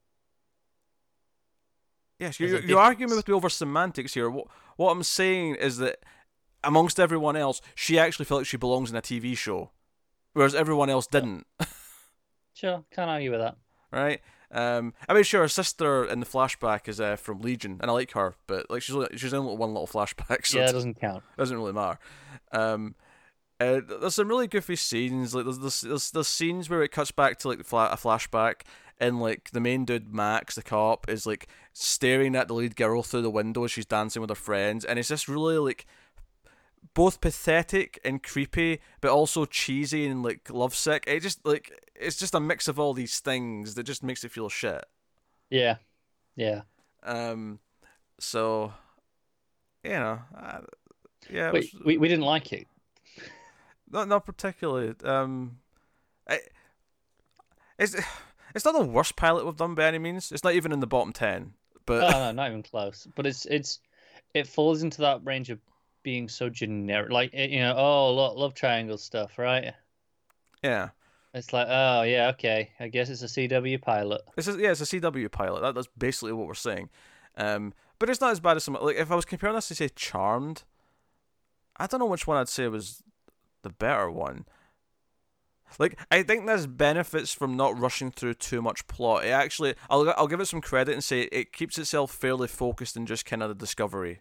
yes, 2.19 2.38
there's 2.38 2.50
you're, 2.52 2.61
a 2.61 2.64
you're 2.64 2.79
arguing 2.79 3.14
with 3.14 3.26
me 3.26 3.35
over 3.35 3.49
semantics 3.49 4.14
here. 4.14 4.31
What 4.31 4.47
what 4.76 4.91
I'm 4.93 5.02
saying 5.02 5.57
is 5.57 5.79
that 5.79 5.99
amongst 6.64 7.00
everyone 7.00 7.37
else, 7.37 7.61
she 7.75 7.99
actually 7.99 8.25
felt 8.25 8.41
like 8.43 8.47
she 8.47 8.57
belongs 8.57 8.91
in 8.91 8.97
a 8.97 9.02
TV 9.02 9.37
show, 9.37 9.71
whereas 10.33 10.55
everyone 10.55 10.91
else 10.91 11.07
didn't. 11.07 11.47
Sure, 12.55 12.85
can't 12.95 13.09
argue 13.09 13.31
with 13.31 13.41
that. 13.41 13.57
Right? 13.92 14.20
Um, 14.50 14.92
I 15.08 15.14
mean, 15.14 15.22
sure, 15.22 15.42
her 15.42 15.49
sister 15.49 16.04
in 16.04 16.20
the 16.20 16.26
flashback 16.26 16.87
is 16.87 17.00
uh, 17.00 17.16
from 17.16 17.40
Legion, 17.40 17.78
and 17.80 17.90
I 17.90 17.94
like 17.94 18.12
her, 18.12 18.34
but 18.46 18.70
like 18.70 18.82
she's 18.82 18.94
only, 18.94 19.08
she's 19.16 19.32
in 19.32 19.44
one 19.44 19.72
little 19.72 19.87
flashback, 19.87 20.44
so 20.46 20.58
yeah, 20.58 20.68
it 20.68 20.72
doesn't 20.72 21.00
count. 21.00 21.22
doesn't 21.38 21.56
really 21.56 21.72
matter. 21.72 21.99
Um, 22.52 22.94
uh, 23.58 23.80
there's 24.00 24.16
some 24.16 24.28
really 24.28 24.49
goofy 24.49 24.76
scenes. 24.76 25.34
Like 25.34 25.44
there's, 25.44 25.58
there's 25.58 25.80
there's 25.80 26.11
there's 26.11 26.28
scenes 26.28 26.68
where 26.68 26.82
it 26.82 26.90
cuts 26.90 27.12
back 27.12 27.38
to 27.38 27.49
like 27.49 27.64
fla- 27.64 27.90
a 27.92 27.96
flashback, 27.96 28.62
and 28.99 29.20
like 29.20 29.50
the 29.52 29.61
main 29.61 29.84
dude 29.87 30.12
Max, 30.12 30.54
the 30.54 30.62
cop, 30.62 31.08
is 31.08 31.26
like 31.26 31.49
staring 31.72 32.37
at 32.37 32.49
the 32.49 32.54
lead 32.54 32.76
girl 32.76 33.02
through 33.02 33.22
the 33.22 33.30
window 33.30 33.64
as 33.64 33.70
she's 33.70 33.87
dancing 33.87 34.20
with 34.20 34.30
her 34.30 34.34
friends, 34.34 34.84
and 34.84 34.99
it's 34.99 35.08
just 35.08 35.28
really 35.28 35.56
like 35.56 35.87
both 36.94 37.20
pathetic 37.20 37.99
and 38.04 38.22
creepy, 38.22 38.80
but 39.00 39.11
also 39.11 39.44
cheesy 39.46 40.06
and 40.06 40.22
like 40.22 40.50
lovesick. 40.50 41.04
It 41.06 41.20
just 41.20 41.44
like 41.46 41.72
it's 41.94 42.16
just 42.16 42.34
a 42.34 42.40
mix 42.40 42.68
of 42.68 42.78
all 42.78 42.94
these 42.94 43.20
things 43.20 43.75
that 43.75 43.84
just 43.84 44.02
makes 44.02 44.25
it 44.25 44.30
feel 44.32 44.49
shit. 44.49 44.84
Yeah, 45.50 45.76
yeah. 46.37 46.62
Um, 47.02 47.58
so 48.18 48.72
you 49.84 49.90
know, 49.90 50.20
uh, 50.37 50.61
yeah, 51.30 51.50
Wait, 51.52 51.70
was- 51.75 51.82
we, 51.84 51.96
we 51.99 52.08
didn't 52.08 52.25
like 52.25 52.52
it. 52.52 52.66
Not 53.90 54.08
not 54.08 54.25
particularly. 54.25 54.94
Um, 55.04 55.58
I, 56.28 56.40
it's 57.78 57.94
it's 58.54 58.64
not 58.64 58.72
the 58.75 58.84
worst 58.84 59.16
pilot 59.16 59.44
we've 59.44 59.56
done 59.56 59.75
by 59.75 59.84
any 59.84 59.99
means. 59.99 60.32
It's 60.32 60.44
not 60.44 60.54
even 60.54 60.72
in 60.72 60.80
the 60.80 60.87
bottom 60.87 61.12
ten. 61.12 61.54
But 61.84 62.04
Oh, 62.14 62.18
no, 62.18 62.32
not 62.32 62.49
even 62.49 62.62
close. 62.62 63.06
But 63.14 63.26
it's 63.26 63.44
it's 63.46 63.80
it 64.34 64.46
falls 64.46 64.82
into 64.82 65.00
that 65.02 65.20
range 65.25 65.50
of 65.50 65.58
being 66.02 66.28
so 66.28 66.49
generic, 66.49 67.11
like 67.12 67.34
you 67.34 67.61
know, 67.61 67.75
oh, 67.76 68.12
lo- 68.12 68.34
love 68.34 68.54
triangle 68.54 68.99
stuff, 68.99 69.38
right? 69.38 69.75
yeah, 70.62 70.88
It's 71.35 71.53
like, 71.53 71.67
oh 71.69 72.03
yeah, 72.03 72.29
okay, 72.31 72.71
I 72.79 72.89
guess 72.89 73.09
it's 73.09 73.23
a 73.23 73.27
CW 73.27 73.81
pilot. 73.81 74.21
this 74.37 74.47
is 74.47 74.57
yeah, 74.57 74.71
it's 74.71 74.81
a 74.81 74.85
CW 75.01 75.31
pilot. 75.31 75.61
That, 75.62 75.75
that's 75.75 75.89
basically 75.97 76.33
what 76.33 76.47
we're 76.47 76.55
saying. 76.55 76.91
Um, 77.37 77.73
but 77.99 78.11
it's 78.11 78.21
not 78.21 78.33
as 78.33 78.41
bad 78.41 78.57
as 78.57 78.65
some. 78.65 78.77
Like 78.81 78.97
if 78.97 79.11
I 79.11 79.15
was 79.15 79.25
comparing 79.25 79.55
this 79.55 79.69
to 79.69 79.75
say 79.75 79.89
Charmed, 79.89 80.65
I 81.77 81.87
don't 81.87 82.01
know 82.01 82.07
which 82.07 82.27
one 82.27 82.37
I'd 82.37 82.49
say 82.49 82.69
was 82.69 83.03
the 83.62 83.71
better 83.71 84.11
one. 84.11 84.45
Like 85.79 85.99
I 86.11 86.23
think 86.23 86.47
there's 86.47 86.67
benefits 86.67 87.33
from 87.33 87.57
not 87.57 87.79
rushing 87.79 88.11
through 88.11 88.35
too 88.35 88.61
much 88.61 88.87
plot. 88.87 89.25
It 89.25 89.31
actually, 89.31 89.75
I'll 89.89 90.12
I'll 90.19 90.27
give 90.27 90.41
it 90.41 90.47
some 90.47 90.61
credit 90.61 90.93
and 90.93 91.03
say 91.03 91.23
it 91.33 91.53
keeps 91.53 91.79
itself 91.79 92.12
fairly 92.12 92.49
focused 92.49 92.95
in 92.97 93.07
just 93.07 93.25
kind 93.25 93.43
of 93.43 93.49
the 93.49 93.55
discovery. 93.55 94.21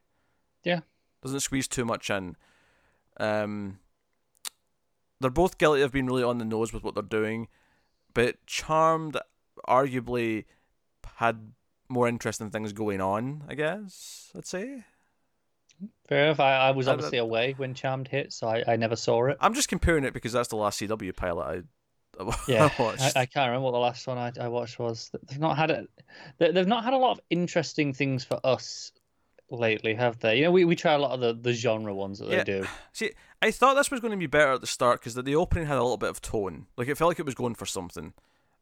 Yeah. 0.63 0.82
Doesn't 1.22 1.41
squeeze 1.41 1.68
too 1.68 1.84
much 1.84 2.10
in. 2.10 2.38
Um. 3.18 3.80
They're 5.21 5.29
both 5.29 5.57
guilty 5.57 5.81
of 5.81 5.91
being 5.91 6.07
really 6.07 6.23
on 6.23 6.37
the 6.39 6.45
nose 6.45 6.73
with 6.73 6.83
what 6.83 6.93
they're 6.95 7.03
doing, 7.03 7.47
but 8.13 8.45
Charmed 8.45 9.17
arguably 9.67 10.45
had 11.15 11.51
more 11.89 12.07
interesting 12.07 12.49
things 12.49 12.73
going 12.73 13.01
on. 13.01 13.43
I 13.47 13.55
guess 13.55 14.31
I'd 14.35 14.45
say. 14.45 14.83
Fair 16.07 16.25
enough. 16.25 16.39
I, 16.39 16.55
I 16.57 16.71
was 16.71 16.87
I- 16.87 16.93
obviously 16.93 17.17
away 17.17 17.53
when 17.57 17.73
Charmed 17.73 18.07
hit, 18.07 18.33
so 18.33 18.47
I, 18.47 18.63
I 18.67 18.75
never 18.75 18.95
saw 18.95 19.25
it. 19.27 19.37
I'm 19.39 19.53
just 19.53 19.69
comparing 19.69 20.03
it 20.03 20.13
because 20.13 20.33
that's 20.33 20.49
the 20.49 20.55
last 20.57 20.79
CW 20.79 21.15
pilot 21.15 21.65
I, 22.19 22.23
I 22.23 22.35
Yeah, 22.47 22.69
watched. 22.77 23.01
I, 23.15 23.21
I 23.21 23.25
can't 23.25 23.47
remember 23.47 23.61
what 23.65 23.71
the 23.71 23.77
last 23.79 24.05
one 24.07 24.17
I, 24.17 24.31
I 24.39 24.47
watched 24.47 24.77
was. 24.79 25.09
They've 25.27 25.39
not 25.39 25.57
had 25.57 25.71
a, 25.71 25.85
they've 26.37 26.67
not 26.67 26.83
had 26.83 26.93
a 26.93 26.97
lot 26.97 27.11
of 27.13 27.19
interesting 27.29 27.93
things 27.93 28.23
for 28.23 28.39
us 28.43 28.91
lately, 29.51 29.93
have 29.93 30.20
they? 30.20 30.38
You 30.38 30.46
know, 30.46 30.51
we, 30.51 30.65
we 30.65 30.75
try 30.75 30.93
a 30.93 31.00
lot 31.00 31.12
of 31.12 31.20
the, 31.20 31.34
the 31.34 31.53
genre 31.53 31.93
ones 31.93 32.20
that 32.20 32.29
Yeah. 32.29 32.38
they 32.43 32.60
do. 32.62 32.65
See, 32.93 33.12
I 33.41 33.51
thought 33.51 33.75
this 33.75 33.91
was 33.91 34.00
going 34.00 34.12
to 34.12 34.17
be 34.17 34.27
better 34.27 34.53
at 34.53 34.62
the 34.62 34.67
start 34.67 35.00
because 35.00 35.13
the, 35.13 35.22
the 35.22 35.36
opening 35.36 35.65
had 35.67 35.77
a 35.77 35.81
little 35.84 35.98
bit 35.98 36.10
of 36.10 36.22
tone. 36.22 36.67
Like 36.77 36.88
it 36.88 36.96
felt 36.98 37.10
like 37.10 37.20
it 37.20 37.25
was 37.25 37.36
going 37.36 37.55
for 37.55 37.65
something. 37.65 38.13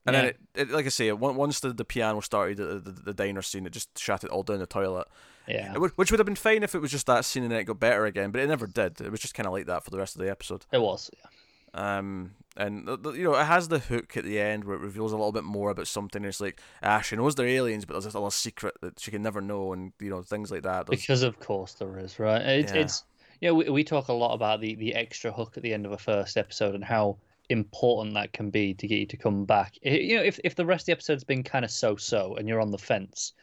And 0.06 0.16
then 0.16 0.26
it, 0.26 0.38
it, 0.56 0.70
like 0.72 0.86
I 0.88 0.90
say, 0.90 1.12
once 1.12 1.60
the, 1.60 1.72
the 1.72 1.86
piano 1.86 2.20
started 2.22 2.58
the, 2.58 2.80
the, 2.80 2.92
the 2.92 3.14
diner 3.14 3.44
scene, 3.44 3.68
it 3.68 3.74
just 3.74 3.96
shut 4.00 4.24
it 4.24 4.32
all 4.32 4.42
down 4.42 4.58
the 4.60 4.66
toilet. 4.66 5.08
Yeah, 5.48 5.78
would- 5.78 5.92
which 5.98 6.10
would 6.12 6.20
have 6.20 6.26
been 6.26 6.36
fine 6.36 6.64
if 6.64 6.74
it 6.74 6.80
was 6.80 6.90
just 6.90 7.06
that 7.08 7.26
scene 7.26 7.44
and 7.44 7.52
then 7.52 7.60
it 7.60 7.66
got 7.66 7.80
better 7.80 8.06
again, 8.06 8.32
but 8.32 8.42
it 8.42 8.48
never 8.48 8.66
did. 8.66 9.02
It 9.02 9.12
was 9.12 9.20
just 9.20 9.36
kind 9.36 9.46
of 9.46 9.54
like 9.54 9.68
that 9.68 9.84
for 9.84 9.92
the 9.92 9.98
rest 9.98 10.16
of 10.16 10.22
the 10.22 10.32
episode. 10.32 10.66
it 10.72 10.82
was. 10.82 11.12
Yeah. 11.16 11.98
Um, 11.98 12.32
and 12.60 12.88
you 13.16 13.24
know, 13.24 13.36
it 13.36 13.46
has 13.46 13.68
the 13.70 13.80
hook 13.80 14.16
at 14.18 14.24
the 14.24 14.40
end 14.40 14.64
where 14.66 14.76
it 14.76 14.82
reveals 14.82 15.12
a 15.12 15.16
little 15.18 15.32
bit 15.32 15.44
more 15.44 15.72
about 15.72 15.88
something. 15.88 16.24
It's 16.26 16.42
like, 16.42 16.60
ah, 16.84 17.02
she 17.02 17.16
knows 17.16 17.36
they're 17.36 17.48
aliens, 17.48 17.86
but 17.86 17.94
there's 17.94 18.04
this 18.06 18.14
little 18.14 18.30
secret 18.32 18.76
that 18.82 19.00
she 19.00 19.12
can 19.12 19.22
never 19.24 19.42
know, 19.42 19.74
and 19.74 19.94
you 20.00 20.10
know, 20.10 20.22
things 20.22 20.52
like 20.52 20.64
that. 20.64 20.86
There's- 20.88 21.02
Because 21.02 21.24
of 21.24 21.40
course 21.40 21.74
there 21.74 21.98
is, 21.98 22.20
right? 22.20 22.42
It's 22.42 22.74
Yeah. 22.74 22.80
it's 22.82 23.04
yeah. 23.42 23.52
We, 23.52 23.70
we 23.70 23.84
talk 23.84 24.10
a 24.10 24.14
lot 24.14 24.34
about 24.34 24.62
the 24.62 24.76
the 24.76 24.94
extra 24.94 25.32
hook 25.32 25.58
at 25.58 25.64
the 25.64 25.74
end 25.74 25.86
of 25.86 25.92
a 25.94 25.98
first 25.98 26.38
episode 26.38 26.76
and 26.76 26.84
how 26.84 27.18
important 27.50 28.14
that 28.14 28.32
can 28.34 28.52
be 28.52 28.76
to 28.76 28.88
get 28.88 29.00
you 29.00 29.06
to 29.08 29.18
come 29.18 29.46
back. 29.46 29.78
You 29.82 30.18
know, 30.18 30.24
if 30.24 30.40
if 30.44 30.56
the 30.56 30.66
rest 30.66 30.84
of 30.84 30.86
the 30.88 30.92
episode's 30.92 31.24
been 31.24 31.42
kind 31.44 31.66
of 31.66 31.72
so 31.72 31.96
so 31.96 32.36
and 32.36 32.48
you're 32.48 32.62
on 32.62 32.72
the 32.72 32.78
fence, 32.78 33.34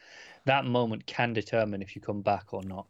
that 0.45 0.63
moment 0.65 1.05
can 1.07 1.33
determine 1.33 1.81
if 1.81 1.95
you 1.95 2.01
come 2.01 2.21
back 2.21 2.53
or 2.53 2.63
not. 2.63 2.85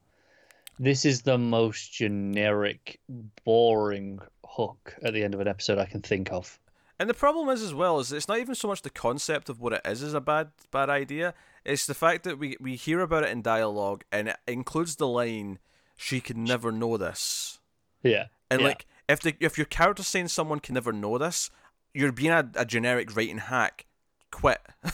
This 0.80 1.06
is 1.06 1.24
the 1.24 1.40
most 1.40 1.92
generic, 1.92 3.00
boring 3.46 4.20
hook 4.48 4.96
at 5.04 5.14
the 5.14 5.24
end 5.24 5.34
of 5.34 5.40
an 5.40 5.48
episode 5.48 5.78
I 5.78 5.86
can 5.86 6.02
think 6.02 6.32
of. 6.32 6.60
And 7.00 7.08
the 7.10 7.14
problem 7.14 7.50
is 7.50 7.62
as 7.62 7.74
well 7.76 8.00
is 8.00 8.12
it's 8.12 8.28
not 8.28 8.40
even 8.40 8.56
so 8.56 8.68
much 8.68 8.82
the 8.82 8.90
concept 8.90 9.50
of 9.50 9.60
what 9.62 9.74
it 9.74 9.82
is 9.86 10.02
is 10.02 10.14
a 10.16 10.22
bad 10.22 10.50
bad 10.72 10.90
idea. 10.90 11.34
It's 11.64 11.86
the 11.86 11.94
fact 11.94 12.24
that 12.24 12.40
we 12.40 12.58
we 12.60 12.76
hear 12.76 13.02
about 13.02 13.24
it 13.24 13.30
in 13.30 13.42
dialogue 13.42 14.04
and 14.12 14.30
it 14.30 14.38
includes 14.48 14.96
the 14.96 15.08
line 15.08 15.60
she 15.96 16.20
can 16.22 16.44
never 16.44 16.72
know 16.72 16.98
this. 16.98 17.60
Yeah. 18.02 18.26
And 18.50 18.62
Yeah. 18.62 18.68
like 18.68 18.86
if 19.08 19.20
the 19.20 19.36
if 19.40 19.58
your 19.58 19.66
character's 19.66 20.08
saying 20.08 20.30
someone 20.30 20.60
can 20.60 20.74
never 20.74 20.92
know 20.92 21.18
this, 21.20 21.52
you're 21.94 22.12
being 22.12 22.32
a, 22.32 22.50
a 22.56 22.66
generic 22.66 23.16
writing 23.16 23.38
hack. 23.40 23.86
Quit. 24.32 24.62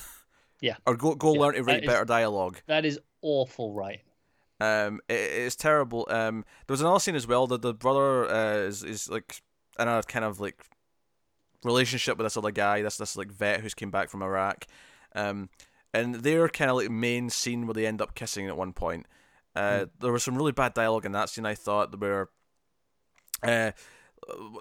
Yeah. 0.61 0.75
or 0.87 0.95
go 0.95 1.13
go 1.15 1.33
Yeah, 1.33 1.39
learn 1.41 1.53
to 1.55 1.59
that 1.63 1.65
write 1.73 1.83
is- 1.83 1.87
better 1.89 2.05
dialogue. 2.05 2.61
That 2.67 2.85
is 2.85 2.97
awful 3.21 3.73
writing. 3.73 3.99
Um, 4.59 5.01
it, 5.09 5.13
it's 5.13 5.55
terrible. 5.55 6.07
Um, 6.09 6.45
there 6.67 6.73
was 6.73 6.81
another 6.81 6.99
scene 6.99 7.15
as 7.15 7.27
well 7.27 7.47
that 7.47 7.61
the 7.61 7.73
brother 7.73 8.29
uh, 8.29 8.57
is 8.67 8.83
is 8.83 9.09
like 9.09 9.41
in 9.79 9.87
a 9.87 10.03
kind 10.03 10.25
of 10.25 10.39
like 10.39 10.65
relationship 11.63 12.17
with 12.17 12.25
this 12.25 12.37
other 12.37 12.51
guy, 12.51 12.81
this 12.81 12.97
this 12.97 13.17
like 13.17 13.31
vet 13.31 13.61
who's 13.61 13.73
came 13.73 13.91
back 13.91 14.09
from 14.09 14.23
Iraq, 14.23 14.65
um, 15.15 15.49
and 15.93 16.15
their 16.15 16.47
kind 16.49 16.69
of 16.71 16.77
like 16.77 16.89
main 16.89 17.29
scene 17.29 17.65
where 17.67 17.73
they 17.73 17.87
end 17.87 18.01
up 18.01 18.15
kissing 18.15 18.47
at 18.47 18.57
one 18.57 18.73
point. 18.73 19.05
Uh, 19.55 19.85
there 19.99 20.11
was 20.11 20.23
some 20.23 20.35
really 20.35 20.51
bad 20.51 20.73
dialogue 20.73 21.05
in 21.05 21.11
that 21.11 21.29
scene. 21.29 21.45
I 21.45 21.53
thought 21.53 21.99
where, 21.99 22.29
uh, 23.43 23.71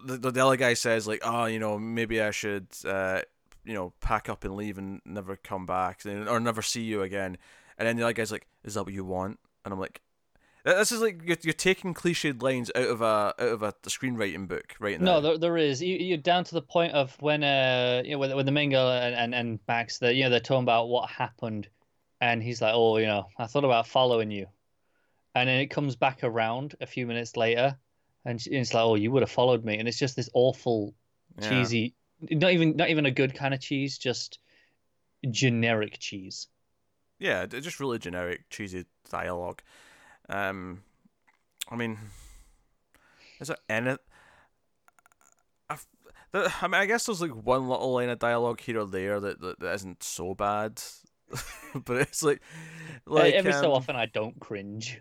the 0.05 0.31
the 0.31 0.45
other 0.45 0.57
guy 0.57 0.75
says 0.75 1.07
like, 1.07 1.21
oh, 1.25 1.47
you 1.47 1.59
know, 1.59 1.79
maybe 1.79 2.21
I 2.21 2.31
should, 2.31 2.67
uh, 2.85 3.23
you 3.65 3.75
know, 3.75 3.93
pack 4.01 4.29
up 4.29 4.45
and 4.45 4.55
leave 4.55 4.79
and 4.79 5.01
never 5.05 5.37
come 5.37 5.67
back 5.67 6.05
or 6.05 6.41
never 6.41 6.63
see 6.63 6.83
you 6.83 7.03
again. 7.03 7.39
And 7.79 7.89
then 7.89 7.97
the 7.97 8.03
other 8.03 8.13
guy's 8.13 8.31
like, 8.31 8.47
"Is 8.65 8.75
that 8.75 8.85
what 8.85 8.93
you 8.93 9.05
want?" 9.05 9.39
And 9.65 9.73
I'm 9.73 9.81
like, 9.81 10.01
"This 10.65 10.93
is 10.93 11.01
like 11.01 11.21
you're, 11.25 11.37
you're 11.43 11.53
taking 11.53 11.95
cliched 11.95 12.43
lines 12.43 12.71
out 12.75 12.89
of 12.89 13.01
a 13.01 13.35
out 13.39 13.39
of 13.39 13.63
a, 13.63 13.73
screenwriting 13.85 14.49
book 14.49 14.75
right 14.81 15.01
now." 15.01 15.05
No, 15.07 15.21
there, 15.21 15.39
there 15.39 15.57
is. 15.57 15.83
You, 15.83 15.97
you're 15.97 16.19
down 16.19 16.45
to 16.45 16.55
the 16.55 16.63
point 16.63 16.93
of 16.93 17.17
when 17.21 17.45
uh, 17.45 18.03
you 18.05 18.13
know, 18.13 18.19
when, 18.19 18.35
when 18.37 18.47
the 18.47 18.53
main 18.53 18.71
girl 18.71 18.91
and, 18.91 19.15
and, 19.15 19.35
and 19.35 19.59
Max, 19.69 19.99
they 19.99 20.15
you 20.15 20.25
know, 20.25 20.31
they're 20.31 20.41
talking 20.41 20.65
about 20.65 20.89
what 20.89 21.09
happened, 21.11 21.69
and 22.21 22.43
he's 22.43 22.61
like, 22.61 22.75
"Oh, 22.75 22.97
you 22.99 23.07
know, 23.07 23.27
I 23.39 23.47
thought 23.47 23.65
about 23.65 23.87
following 23.87 24.31
you," 24.31 24.47
and 25.35 25.49
then 25.49 25.61
it 25.61 25.67
comes 25.69 25.97
back 25.97 26.25
around 26.25 26.75
a 26.81 26.87
few 26.87 27.07
minutes 27.07 27.37
later, 27.37 27.77
and 28.25 28.41
she- 28.41 28.51
it's 28.51 28.75
like, 28.75 28.85
"Oh, 28.85 28.95
you 28.97 29.11
would 29.13 29.23
have 29.23 29.31
followed 29.31 29.65
me," 29.65 29.79
and 29.79 29.89
it's 29.89 29.99
just 29.99 30.17
this 30.17 30.31
awful, 30.35 30.95
Yeah. 31.41 31.49
cheesy, 31.49 31.95
not 32.31 32.53
even 32.53 32.77
not 32.77 32.91
even 32.91 33.07
a 33.07 33.11
good 33.11 33.35
kind 33.35 33.55
of 33.55 33.61
cheese, 33.61 33.99
just 33.99 34.39
generic 35.31 35.99
cheese. 35.99 36.49
Yeah, 37.23 37.47
just 37.47 37.79
really 37.79 38.01
generic, 38.01 38.51
cheesy 38.51 38.85
dialogue. 39.09 39.63
Um, 40.29 40.83
I 41.71 41.77
mean, 41.77 41.97
is 43.39 43.47
there 43.47 43.57
any? 43.69 43.97
I've, 45.71 45.87
the, 46.33 46.53
I 46.61 46.67
mean, 46.67 46.81
I 46.81 46.87
guess 46.87 47.07
there's 47.07 47.21
like 47.21 47.31
one 47.31 47.69
little 47.69 47.93
line 47.93 48.09
of 48.09 48.19
dialogue 48.19 48.59
here 48.61 48.81
or 48.81 48.87
there 48.87 49.21
that 49.21 49.41
that, 49.41 49.61
that 49.61 49.75
isn't 49.75 50.03
so 50.03 50.35
bad, 50.35 50.83
but 51.85 51.99
it's 51.99 52.25
like, 52.25 52.43
like 53.07 53.35
Every 53.35 53.53
so 53.53 53.67
um, 53.67 53.73
often, 53.73 53.95
I 53.95 54.07
don't 54.07 54.41
cringe. 54.41 55.01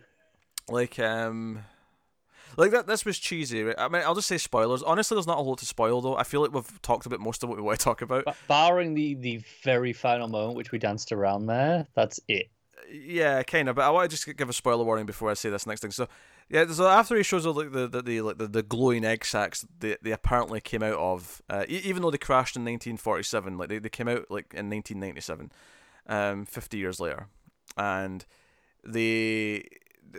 like 0.70 1.00
um 1.00 1.62
like 2.58 2.72
that 2.72 2.88
this 2.88 3.06
was 3.06 3.18
cheesy 3.20 3.64
right? 3.64 3.76
i 3.78 3.88
mean 3.88 4.02
i'll 4.06 4.16
just 4.16 4.28
say 4.28 4.38
spoilers. 4.38 4.84
Honestly 4.84 5.16
there's 5.16 5.28
not 5.28 5.34
a 5.34 5.44
whole 5.44 5.50
lot 5.50 5.60
to 5.60 5.66
spoil 5.66 6.02
though. 6.02 6.16
I 6.16 6.24
feel 6.24 6.42
like 6.42 6.54
we've 6.54 6.82
talked 6.82 7.06
about 7.06 7.20
most 7.20 7.44
of 7.44 7.50
what 7.50 7.58
we 7.58 7.64
want 7.64 7.80
to 7.80 7.84
talk 7.84 8.02
about. 8.02 8.26
But 8.26 8.36
barring 8.48 8.94
the 8.94 9.16
the 9.16 9.42
very 9.64 9.94
final 9.94 10.28
moment, 10.28 10.56
which 10.58 10.72
we 10.72 10.80
danced 10.80 11.12
around 11.12 11.48
there, 11.48 11.88
that's 11.96 12.20
it. 12.28 12.50
yeah 12.92 13.42
kind 13.44 13.70
of 13.70 13.76
but 13.76 13.84
i 13.84 13.90
want 13.90 14.10
to 14.10 14.16
just 14.16 14.38
give 14.38 14.50
a 14.50 14.54
spoiler 14.54 14.84
warning 14.84 15.06
before 15.06 15.30
i 15.30 15.34
say 15.34 15.50
this 15.50 15.66
next 15.66 15.82
thing. 15.82 15.92
So 15.92 16.08
yeah 16.50 16.68
so 16.68 16.88
after 16.88 17.16
he 17.16 17.24
shows 17.24 17.46
like 17.46 17.72
the 17.72 17.88
the, 17.88 18.02
the 18.02 18.22
like 18.22 18.38
the, 18.38 18.48
the 18.48 18.64
glowing 18.64 19.06
egg 19.06 19.24
sacs 19.24 19.66
they, 19.80 19.96
they 20.02 20.12
apparently 20.12 20.60
came 20.60 20.84
out 20.84 20.98
of 20.98 21.42
uh, 21.50 21.64
even 21.68 22.02
though 22.02 22.12
they 22.12 22.18
crashed 22.18 22.56
in 22.58 22.64
1947 22.64 23.58
like 23.58 23.70
they, 23.70 23.80
they 23.80 23.90
came 23.90 24.08
out 24.10 24.26
like 24.30 24.54
in 24.54 24.70
1997 24.70 25.52
um 26.08 26.46
50 26.46 26.78
years 26.78 27.00
later. 27.00 27.28
And 27.78 28.26
they 28.84 29.64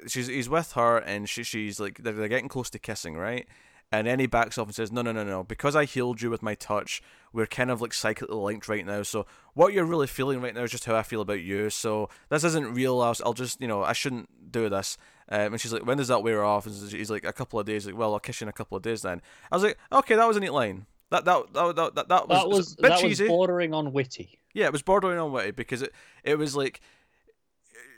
she's 0.06 0.26
he's 0.26 0.48
with 0.48 0.72
her 0.72 0.98
and 0.98 1.28
she 1.28 1.42
she's 1.42 1.78
like 1.80 1.98
they're, 1.98 2.12
they're 2.12 2.28
getting 2.28 2.48
close 2.48 2.70
to 2.70 2.78
kissing 2.78 3.16
right? 3.16 3.46
And 3.94 4.06
then 4.06 4.20
he 4.20 4.26
backs 4.26 4.56
off 4.56 4.68
and 4.68 4.74
says 4.74 4.90
no 4.90 5.02
no 5.02 5.12
no 5.12 5.22
no 5.22 5.44
because 5.44 5.76
i 5.76 5.84
healed 5.84 6.22
you 6.22 6.30
with 6.30 6.42
my 6.42 6.54
touch 6.54 7.02
we're 7.34 7.46
kind 7.46 7.70
of 7.70 7.82
like 7.82 7.90
cyclically 7.92 8.42
linked 8.42 8.68
right 8.68 8.84
now. 8.86 9.02
So 9.02 9.26
what 9.54 9.72
you're 9.74 9.84
really 9.84 10.06
feeling 10.06 10.40
right 10.40 10.54
now 10.54 10.62
is 10.62 10.70
just 10.70 10.84
how 10.86 10.94
i 10.96 11.02
feel 11.02 11.20
about 11.20 11.40
you. 11.42 11.68
So 11.70 12.08
this 12.30 12.44
isn't 12.44 12.74
real. 12.74 13.00
I'll, 13.00 13.16
I'll 13.24 13.34
just 13.34 13.60
you 13.60 13.68
know 13.68 13.82
i 13.82 13.92
shouldn't 13.92 14.50
do 14.50 14.68
this. 14.68 14.96
Um, 15.28 15.52
and 15.52 15.60
she's 15.60 15.72
like 15.72 15.84
when 15.86 15.98
does 15.98 16.08
that 16.08 16.22
wear 16.22 16.42
off? 16.44 16.66
And 16.66 16.74
he's 16.90 17.10
like 17.10 17.24
a 17.24 17.32
couple 17.32 17.58
of 17.60 17.66
days. 17.66 17.86
Like 17.86 17.96
well 17.96 18.12
i'll 18.14 18.20
kiss 18.20 18.40
you 18.40 18.46
in 18.46 18.48
a 18.48 18.52
couple 18.52 18.76
of 18.76 18.82
days 18.82 19.02
then. 19.02 19.20
I 19.50 19.56
was 19.56 19.62
like 19.62 19.78
okay 19.92 20.16
that 20.16 20.26
was 20.28 20.36
a 20.36 20.40
neat 20.40 20.52
line. 20.52 20.86
That 21.10 21.26
that 21.26 21.52
that, 21.52 21.76
that, 21.76 21.94
that, 21.94 22.08
that 22.08 22.28
was, 22.28 22.38
That 22.38 22.48
was 22.48 22.72
a 22.72 22.76
bit 22.82 22.88
that 22.88 22.98
cheesy. 23.00 23.24
was 23.24 23.28
bordering 23.28 23.74
on 23.74 23.92
witty. 23.92 24.38
yeah, 24.54 24.64
it 24.64 24.72
was 24.72 24.80
bordering 24.82 25.18
on 25.18 25.32
witty 25.32 25.50
because 25.50 25.82
it 25.82 25.92
it 26.24 26.38
was 26.38 26.56
like 26.56 26.80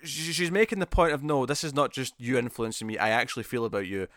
she's 0.03 0.51
making 0.51 0.79
the 0.79 0.87
point 0.87 1.13
of 1.13 1.23
no, 1.23 1.47
this 1.47 1.65
is 1.65 1.75
not 1.75 1.93
just 1.93 2.15
you 2.19 2.37
influencing 2.39 2.87
me. 2.87 2.99
I 2.99 3.11
actually 3.11 3.43
feel 3.45 3.65
about 3.65 3.87
you, 3.87 4.09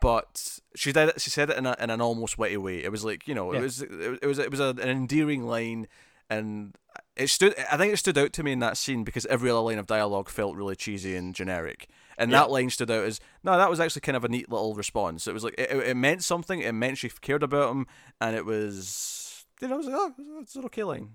but 0.00 0.58
she 0.74 0.92
did 0.92 1.10
it, 1.10 1.20
she 1.20 1.30
said 1.30 1.50
it 1.50 1.56
in, 1.58 1.66
a, 1.66 1.76
in 1.78 1.90
an 1.90 2.00
almost 2.00 2.38
witty 2.38 2.56
way. 2.56 2.82
It 2.82 2.90
was 2.90 3.04
like 3.04 3.26
you 3.28 3.34
know, 3.34 3.52
Yeah. 3.52 3.60
it 3.60 3.62
was 3.62 3.82
it, 3.82 4.26
was 4.26 4.38
it 4.38 4.50
was 4.50 4.60
a, 4.60 4.68
an 4.80 4.88
endearing 4.88 5.44
line, 5.44 5.86
and 6.30 6.74
it 7.16 7.28
stood. 7.28 7.54
I 7.70 7.76
think 7.76 7.92
it 7.92 7.96
stood 7.98 8.18
out 8.18 8.32
to 8.34 8.42
me 8.42 8.52
in 8.52 8.58
that 8.60 8.76
scene 8.76 9.04
because 9.04 9.26
every 9.26 9.50
other 9.50 9.60
line 9.60 9.78
of 9.78 9.86
dialogue 9.86 10.28
felt 10.28 10.56
really 10.56 10.76
cheesy 10.76 11.14
and 11.16 11.34
generic. 11.34 11.88
And 12.16 12.30
Yeah. 12.30 12.40
that 12.40 12.50
line 12.50 12.70
stood 12.70 12.90
out 12.90 13.04
as 13.04 13.20
no, 13.42 13.56
that 13.56 13.70
was 13.70 13.80
actually 13.80 14.00
kind 14.02 14.16
of 14.16 14.24
a 14.24 14.28
neat 14.28 14.50
little 14.50 14.74
response. 14.74 15.26
It 15.26 15.34
was 15.34 15.44
like 15.44 15.54
it, 15.58 15.70
it 15.70 15.88
it 15.88 15.96
meant 15.96 16.22
something. 16.24 16.60
It 16.60 16.72
meant 16.72 16.98
she 16.98 17.08
cared 17.08 17.42
about 17.42 17.70
him, 17.72 17.86
and 18.20 18.34
it 18.36 18.44
was 18.44 19.44
you 19.60 19.68
know, 19.68 19.74
it 19.74 19.78
was 19.78 19.86
like, 19.86 19.96
oh, 19.96 20.12
it's 20.40 20.56
an 20.56 20.64
okay 20.66 20.84
line. 20.84 21.10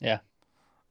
Yeah. 0.00 0.18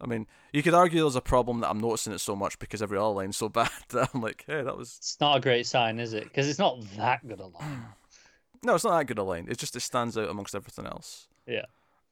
I 0.02 0.08
mean, 0.08 0.28
you 0.54 0.64
could 0.64 0.74
argue 0.74 1.02
there's 1.02 1.16
a 1.16 1.22
problem 1.22 1.60
that 1.60 1.70
I'm 1.70 1.80
noticing 1.80 2.14
it 2.14 2.20
so 2.20 2.36
much 2.36 2.58
because 2.60 2.82
every 2.82 2.98
other 2.98 3.10
line's 3.10 3.38
so 3.38 3.50
bad 3.50 3.70
that 3.90 4.10
I'm 4.14 4.22
like, 4.22 4.44
hey, 4.48 4.62
that 4.62 4.78
was 4.78 4.98
It's 5.00 5.18
not 5.20 5.38
a 5.38 5.42
great 5.42 5.66
sign, 5.68 6.00
is 6.00 6.14
it? 6.14 6.24
Because 6.24 6.48
it's 6.48 6.60
not 6.60 6.82
that 6.98 7.28
good 7.28 7.40
a 7.40 7.48
line. 7.48 7.86
no, 8.64 8.76
it's 8.76 8.84
not 8.84 8.98
that 8.98 9.06
good 9.06 9.18
a 9.18 9.24
line. 9.24 9.48
It's 9.50 9.60
just 9.60 9.76
it 9.76 9.82
stands 9.82 10.18
out 10.18 10.30
amongst 10.30 10.56
everything 10.56 10.86
else. 10.86 11.28
Yeah. 11.46 11.66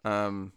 Um, 0.04 0.54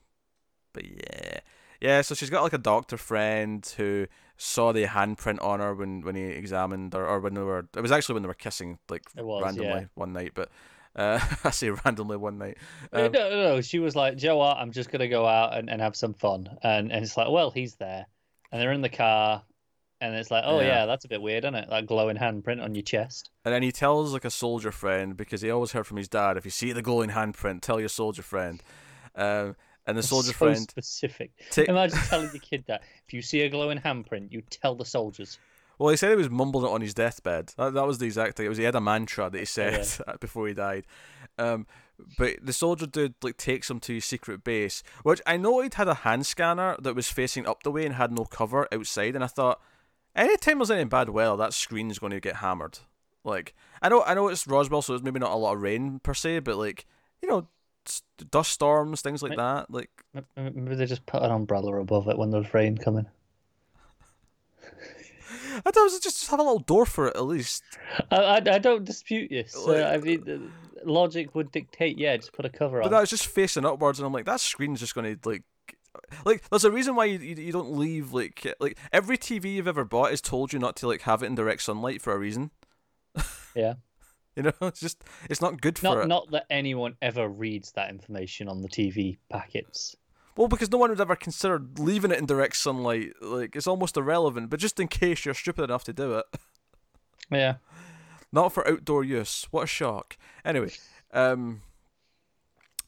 but 0.73 0.85
yeah, 0.85 1.41
Yeah, 1.81 2.03
so 2.03 2.15
she's 2.15 2.31
got 2.31 2.43
like 2.43 2.53
a 2.53 2.59
doctor 2.59 2.97
friend 2.97 3.65
who 3.77 4.07
saw 4.37 4.73
the 4.73 4.87
handprint 4.87 5.43
on 5.43 5.61
her 5.61 5.75
when, 5.75 6.01
when 6.03 6.15
he 6.15 6.23
examined 6.23 6.95
her, 6.95 7.07
or 7.07 7.21
when 7.21 7.35
they 7.35 7.43
were. 7.43 7.69
It 7.77 7.81
was 7.81 7.93
actually 7.93 8.15
when 8.15 8.23
they 8.23 8.29
were 8.29 8.35
kissing, 8.35 8.79
like 8.89 9.03
It 9.17 9.25
was, 9.25 9.43
randomly 9.45 9.69
yeah. 9.69 9.85
one 9.95 10.13
night. 10.13 10.33
But 10.35 10.51
uh, 10.97 11.21
I 11.45 11.51
say 11.51 11.71
randomly 11.71 12.17
one 12.17 12.39
night. 12.39 12.59
no, 12.93 13.07
Um, 13.07 13.13
no, 13.13 13.31
no. 13.31 13.61
She 13.61 13.79
was 13.79 13.95
like, 13.97 14.17
Joe, 14.17 14.37
what? 14.39 14.57
I'm 14.57 14.73
just 14.73 14.91
gonna 14.91 15.09
go 15.09 15.27
out 15.27 15.57
and, 15.57 15.69
and 15.71 15.81
have 15.81 15.97
some 15.97 16.15
fun, 16.15 16.49
and 16.63 16.91
and 16.93 17.05
it's 17.05 17.17
like, 17.17 17.31
well, 17.31 17.51
he's 17.51 17.75
there, 17.77 18.07
and 18.53 18.61
they're 18.61 18.73
in 18.73 18.83
the 18.83 18.89
car, 18.89 19.43
and 20.01 20.15
it's 20.15 20.31
like, 20.31 20.45
oh 20.47 20.61
Yeah. 20.61 20.67
yeah, 20.67 20.87
that's 20.87 21.05
a 21.05 21.09
bit 21.09 21.23
weird, 21.23 21.45
isn't 21.45 21.55
it? 21.55 21.69
That 21.71 21.87
glowing 21.87 22.17
handprint 22.17 22.63
on 22.63 22.75
your 22.75 22.83
chest. 22.83 23.31
And 23.45 23.55
then 23.55 23.63
he 23.63 23.73
tells 23.73 24.13
like 24.13 24.25
a 24.25 24.31
soldier 24.31 24.73
friend 24.73 25.17
because 25.17 25.41
he 25.43 25.51
always 25.51 25.73
heard 25.73 25.87
from 25.87 25.97
his 25.97 26.09
dad, 26.09 26.37
if 26.37 26.45
you 26.45 26.51
see 26.51 26.73
the 26.73 26.83
glowing 26.83 27.11
handprint, 27.11 27.61
tell 27.63 27.81
your 27.81 27.89
soldier 27.89 28.23
friend. 28.23 28.63
Um, 29.15 29.57
and 29.87 29.97
the 29.99 30.03
soldier 30.03 30.29
so 30.29 30.35
friend, 30.35 30.59
specific. 30.59 31.33
ta- 31.51 31.63
Imagine 31.67 31.99
telling 31.99 32.31
your 32.33 32.41
kid 32.41 32.65
that 32.69 32.83
if 33.09 33.13
you 33.15 33.23
see 33.23 33.41
a 33.43 33.49
glowing 33.49 33.79
handprint, 33.79 34.31
you 34.31 34.43
tell 34.49 34.75
the 34.75 34.85
soldiers. 34.85 35.39
Well, 35.81 35.89
he 35.89 35.97
said 35.97 36.11
he 36.11 36.17
was 36.17 36.29
mumbling 36.29 36.67
it 36.67 36.75
on 36.75 36.83
his 36.83 36.93
deathbed. 36.93 37.55
That, 37.57 37.73
that 37.73 37.87
was 37.87 37.97
the 37.99 38.05
exact 38.05 38.37
thing. 38.37 38.45
It 38.45 38.51
was 38.51 38.59
he 38.59 38.65
had 38.65 38.75
a 38.75 38.81
mantra 38.83 39.31
that 39.31 39.39
he 39.39 39.47
said 39.47 39.89
before 40.21 40.47
he 40.47 40.53
died. 40.53 40.87
Um, 41.39 41.67
but 42.19 42.37
the 42.43 42.53
soldier 42.53 42.87
dude 42.87 43.15
like 43.23 43.39
takes 43.39 43.71
him 43.71 43.81
to 43.81 43.95
his 43.95 44.05
secret 44.05 44.45
base, 44.45 44.83
which 45.05 45.23
I 45.27 45.39
know 45.39 45.63
he'd 45.63 45.75
had 45.75 45.89
a 45.89 45.95
hand 45.95 46.27
scanner 46.27 46.77
that 46.83 46.95
was 46.95 47.09
facing 47.11 47.47
up 47.47 47.63
the 47.63 47.71
way 47.71 47.87
and 47.87 47.95
had 47.95 48.13
no 48.13 48.27
cover 48.27 48.69
outside, 48.73 49.15
and 49.15 49.25
I 49.25 49.27
thought, 49.27 49.61
anytime 50.15 50.59
there's 50.59 50.71
any 50.71 50.85
bad 50.85 51.09
weather, 51.09 51.37
that 51.39 51.55
screen's 51.55 51.99
going 51.99 52.13
to 52.13 52.21
get 52.21 52.37
hammered. 52.37 52.79
Like 53.25 53.55
I 53.81 53.89
know, 53.89 54.03
I 54.03 54.13
know 54.15 54.29
it's 54.29 54.47
Roswell, 54.47 54.83
so 54.83 54.95
it's 54.95 55.03
maybe 55.03 55.19
not 55.19 55.33
a 55.33 55.37
lot 55.37 55.55
of 55.55 55.63
rain 55.63 55.99
per 56.01 56.13
se, 56.15 56.41
but 56.41 56.57
like 56.57 56.87
you 57.23 57.29
know, 57.29 57.47
dust 58.31 58.51
storms, 58.51 59.01
things 59.03 59.23
like 59.23 59.31
Right. 59.37 59.67
that. 59.67 59.71
Like 59.71 59.91
Maybe 60.37 60.75
they 60.75 60.87
just 60.87 61.07
put 61.07 61.23
an 61.23 61.31
umbrella 61.31 61.81
above 61.81 62.09
it 62.09 62.19
when 62.19 62.31
there's 62.31 62.53
rain 62.53 62.77
coming. 62.77 63.07
I 65.67 65.71
thought 65.71 65.81
it 65.81 65.93
was 65.93 66.01
just 66.01 66.29
have 66.31 66.41
a 66.41 66.43
little 66.43 66.59
door 66.61 66.87
for 66.87 67.09
it 67.09 67.17
at 67.17 67.25
least. 67.25 67.63
I, 68.11 68.17
I, 68.17 68.35
I 68.37 68.59
don't 68.59 68.85
dispute 68.85 69.31
you. 69.31 69.45
So, 69.47 69.67
Like- 69.73 69.85
I 69.85 69.97
mean, 69.99 70.53
logic 70.85 71.35
would 71.35 71.53
dictate, 71.53 71.99
yeah, 71.99 72.17
just 72.17 72.33
put 72.33 72.45
a 72.45 72.51
cover 72.51 72.79
But 72.79 72.87
on. 72.87 72.93
that 72.93 73.01
was 73.01 73.11
just 73.11 73.27
facing 73.27 73.65
upwards, 73.65 73.99
and 73.99 74.07
I'm 74.07 74.13
like, 74.13 74.25
that 74.27 74.41
screen's 74.41 74.81
just 74.81 74.95
going 74.95 75.17
to 75.19 75.29
like, 75.29 75.43
like. 76.25 76.49
There's 76.49 76.65
a 76.65 76.71
reason 76.71 76.95
why 76.95 77.07
you, 77.07 77.19
you 77.19 77.35
you 77.37 77.53
don't 77.53 77.73
leave 77.77 78.13
like 78.13 78.47
like 78.61 78.79
every 78.93 79.19
TV 79.19 79.55
you've 79.55 79.69
ever 79.69 79.85
bought 79.85 80.11
has 80.11 80.21
told 80.21 80.53
you 80.53 80.59
not 80.59 80.77
to 80.77 80.87
like 80.89 81.03
have 81.03 81.23
it 81.23 81.27
in 81.27 81.35
direct 81.35 81.63
sunlight 81.63 82.01
for 82.01 82.13
a 82.13 82.19
reason. 82.19 82.51
Yeah. 83.57 83.75
You 84.37 84.45
know, 84.45 84.53
it's 84.63 84.79
just 84.79 85.03
it's 85.29 85.41
not 85.43 85.61
good 85.61 85.77
for 85.77 85.85
Not 85.87 85.99
it. 85.99 86.07
not 86.07 86.31
that 86.31 86.47
anyone 86.49 86.95
ever 87.03 87.29
reads 87.29 87.73
that 87.73 87.91
information 87.91 88.49
on 88.49 88.63
the 88.63 88.69
TV 88.69 89.19
packets. 89.29 89.97
Well, 90.37 90.49
because 90.49 90.71
no 90.71 90.79
one 90.79 90.91
would 90.91 91.01
ever 91.01 91.17
consider 91.17 91.61
leaving 91.79 92.11
it 92.11 92.19
in 92.19 92.27
direct 92.27 92.57
sunlight. 92.57 93.13
Like 93.21 93.55
it's 93.57 93.67
almost 93.67 93.97
irrelevant. 93.97 94.49
But 94.51 94.61
just 94.61 94.79
in 94.81 94.89
case 94.89 95.25
you're 95.25 95.35
stupid 95.35 95.65
enough 95.65 95.85
to 95.85 95.93
do 95.93 96.15
it, 96.19 96.25
Yeah. 97.31 97.57
not 98.33 98.53
for 98.53 98.67
outdoor 98.69 99.05
use. 99.05 99.47
What 99.51 99.65
a 99.65 99.67
shock. 99.67 100.17
Anyway, 100.45 100.73
um, 101.13 101.63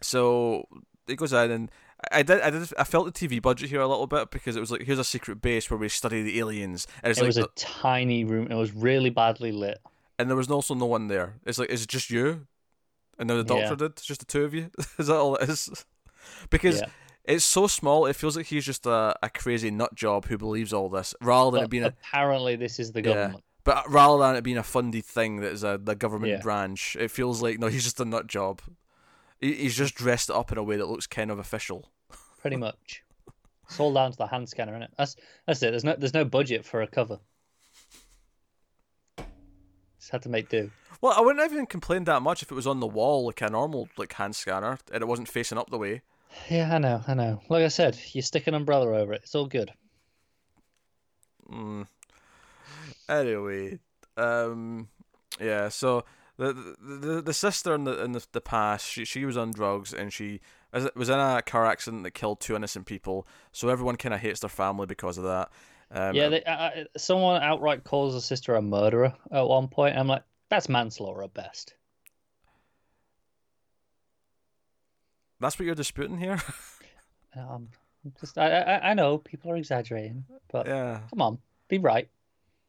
so 0.01 0.67
it 1.09 1.17
goes 1.17 1.33
in 1.33 1.51
and. 1.51 1.71
I 2.11 2.23
did, 2.25 2.41
I 2.41 2.51
did, 2.51 2.69
I 2.77 2.83
felt 2.83 3.15
the 3.15 3.29
TV 3.29 3.41
budget 3.41 3.71
here 3.71 3.81
a 3.81 3.87
little 3.87 4.09
bit 4.09 4.33
because 4.33 4.57
it 4.57 4.61
was 4.61 4.73
like 4.73 4.83
here's 4.83 4.99
a 4.99 5.05
secret 5.05 5.41
base 5.41 5.71
where 5.71 5.79
we 5.79 5.89
study 5.89 6.21
the 6.21 6.37
aliens, 6.41 6.89
and 7.01 7.13
it's 7.13 7.21
It 7.21 7.23
like, 7.23 7.29
was 7.29 7.37
a 7.39 7.47
tiny 7.55 8.25
room. 8.25 8.49
It 8.51 8.57
was 8.57 8.73
really 8.75 9.09
badly 9.09 9.53
lit. 9.53 9.79
and 10.19 10.29
there 10.29 10.37
was 10.37 10.51
also 10.51 10.75
no 10.75 10.87
one 10.87 11.07
there. 11.07 11.35
It's 11.47 11.61
like, 11.61 11.71
is 11.71 11.85
it 11.85 11.89
just 11.89 12.11
you? 12.11 12.49
And 13.21 13.31
then 13.31 13.37
the 13.37 13.45
doctor 13.45 13.63
Yeah. 13.65 13.75
did. 13.77 13.93
It's 13.93 14.05
just 14.05 14.19
the 14.19 14.27
two 14.27 14.43
of 14.43 14.53
you. 14.53 14.73
is 14.99 15.07
that 15.07 15.15
all 15.15 15.37
it 15.37 15.49
is? 15.49 15.85
Because 16.51 16.81
Yeah. 16.81 16.87
It's 17.25 17.45
so 17.45 17.67
small, 17.67 18.07
it 18.07 18.17
feels 18.17 18.37
like 18.37 18.47
he's 18.47 18.65
just 18.65 18.87
a, 18.87 19.15
a 19.23 19.31
crazy 19.31 19.71
nut 19.71 19.95
job 19.95 20.27
who 20.27 20.37
believes 20.39 20.73
all 20.73 20.89
this, 20.89 21.15
rather 21.21 21.51
than 21.53 21.61
But 21.61 21.65
it 21.65 21.71
being 21.71 21.85
a 21.85 21.89
apparently, 21.89 22.57
this 22.57 22.79
is 22.81 22.93
the 22.93 23.01
Yeah. 23.01 23.15
government. 23.15 23.45
but 23.65 23.89
rather 23.91 24.19
than 24.19 24.37
it 24.37 24.43
being 24.43 24.59
a 24.59 24.63
funded 24.63 25.05
thing 25.05 25.37
that 25.41 25.53
is 25.53 25.63
a 25.63 25.79
the 25.83 25.95
government 25.95 26.33
Yeah. 26.33 26.41
branch. 26.41 26.97
It 26.99 27.11
feels 27.11 27.43
like 27.43 27.59
no, 27.59 27.69
he's 27.69 27.85
just 27.85 28.01
a 28.01 28.05
nut 28.05 28.27
job. 28.27 28.61
He, 29.41 29.55
he's 29.55 29.77
just 29.77 29.95
dressed 29.95 30.31
it 30.31 30.37
up 30.37 30.51
in 30.53 30.59
a 30.59 30.63
way 30.63 30.77
that 30.77 30.87
looks 30.89 31.07
kind 31.07 31.31
of 31.31 31.39
official. 31.39 31.91
Pretty 32.41 32.57
much. 32.69 33.03
It's 33.69 33.79
all 33.81 33.93
down 33.95 34.11
to 34.13 34.19
the 34.19 34.27
hand 34.27 34.49
scanner, 34.49 34.73
isn't 34.73 34.83
it? 34.83 34.91
That's 34.99 35.17
that's 35.47 35.63
it. 35.63 35.71
There's 35.71 35.85
no 35.85 35.95
there's 35.97 36.13
no 36.15 36.25
budget 36.25 36.65
for 36.65 36.83
a 36.83 36.87
cover. 36.87 37.21
Just 39.99 40.11
had 40.11 40.23
to 40.23 40.29
make 40.29 40.49
do. 40.49 40.71
Well, 41.01 41.15
I 41.17 41.21
wouldn't 41.21 41.51
even 41.53 41.67
complain 41.67 42.05
that 42.05 42.23
much 42.23 42.43
if 42.43 42.51
it 42.51 42.55
was 42.55 42.67
on 42.67 42.81
the 42.81 42.87
wall 42.87 43.27
like 43.27 43.41
a 43.41 43.49
normal 43.49 43.89
like 43.97 44.13
hand 44.15 44.35
scanner 44.37 44.79
and 44.93 45.03
it 45.03 45.07
wasn't 45.07 45.29
facing 45.29 45.59
up 45.59 45.71
the 45.71 45.79
way. 45.79 46.03
Yeah, 46.49 46.75
I 46.75 46.79
know, 46.79 47.03
I 47.07 47.15
know. 47.15 47.43
Like 47.49 47.65
I 47.65 47.69
said, 47.69 47.99
you 48.13 48.23
stick 48.23 48.47
an 48.47 48.55
umbrella 48.55 48.99
over 48.99 49.13
it. 49.13 49.23
It's 49.25 49.35
all 49.35 49.47
good. 49.47 49.73
Mm. 51.51 51.87
Anyway, 53.09 53.79
um, 54.17 54.89
yeah. 55.41 55.69
So 55.69 56.05
the 56.37 56.77
the 56.81 57.23
the 57.23 57.35
sister 57.35 57.75
in 57.75 57.85
the 57.85 58.03
in 58.03 58.13
the, 58.13 58.27
the 58.33 58.41
past, 58.41 58.87
she 58.87 59.05
she 59.05 59.25
was 59.25 59.37
on 59.37 59.51
drugs 59.51 59.93
and 59.93 60.13
she 60.13 60.41
was 60.73 60.89
was 60.97 61.09
in 61.09 61.19
a 61.19 61.43
car 61.43 61.67
accident 61.67 62.05
that 62.05 62.13
killed 62.13 62.41
two 62.41 62.57
innocent 62.57 62.87
people. 62.87 63.27
So 63.53 63.69
everyone 63.69 63.97
kind 63.97 64.15
of 64.15 64.21
hates 64.21 64.41
their 64.41 64.51
family 64.51 64.87
because 64.87 65.19
of 65.19 65.25
that. 65.25 65.51
Um, 65.91 66.15
yeah, 66.15 66.29
they, 66.31 66.43
uh, 66.45 66.71
someone 66.97 67.43
outright 67.43 67.85
calls 67.85 68.15
the 68.15 68.21
sister 68.21 68.55
a 68.55 68.63
murderer 68.63 69.15
at 69.31 69.47
one 69.47 69.69
point. 69.69 69.97
I'm 69.97 70.09
like, 70.09 70.23
that's 70.49 70.69
manslaughter 70.69 71.23
at 71.23 71.35
best. 71.35 71.75
That's 75.43 75.59
what 75.59 75.67
you're 75.67 75.75
disputing 75.75 76.19
here. 76.19 76.41
Um, 77.35 77.69
just 78.21 78.37
I, 78.37 78.51
I 78.51 78.91
I 78.91 78.95
know 78.95 79.17
people 79.17 79.51
are 79.51 79.57
exaggerating, 79.57 80.27
but 80.51 80.67
yeah, 80.67 81.01
come 81.09 81.23
on, 81.23 81.39
be 81.69 81.79
right. 81.79 82.07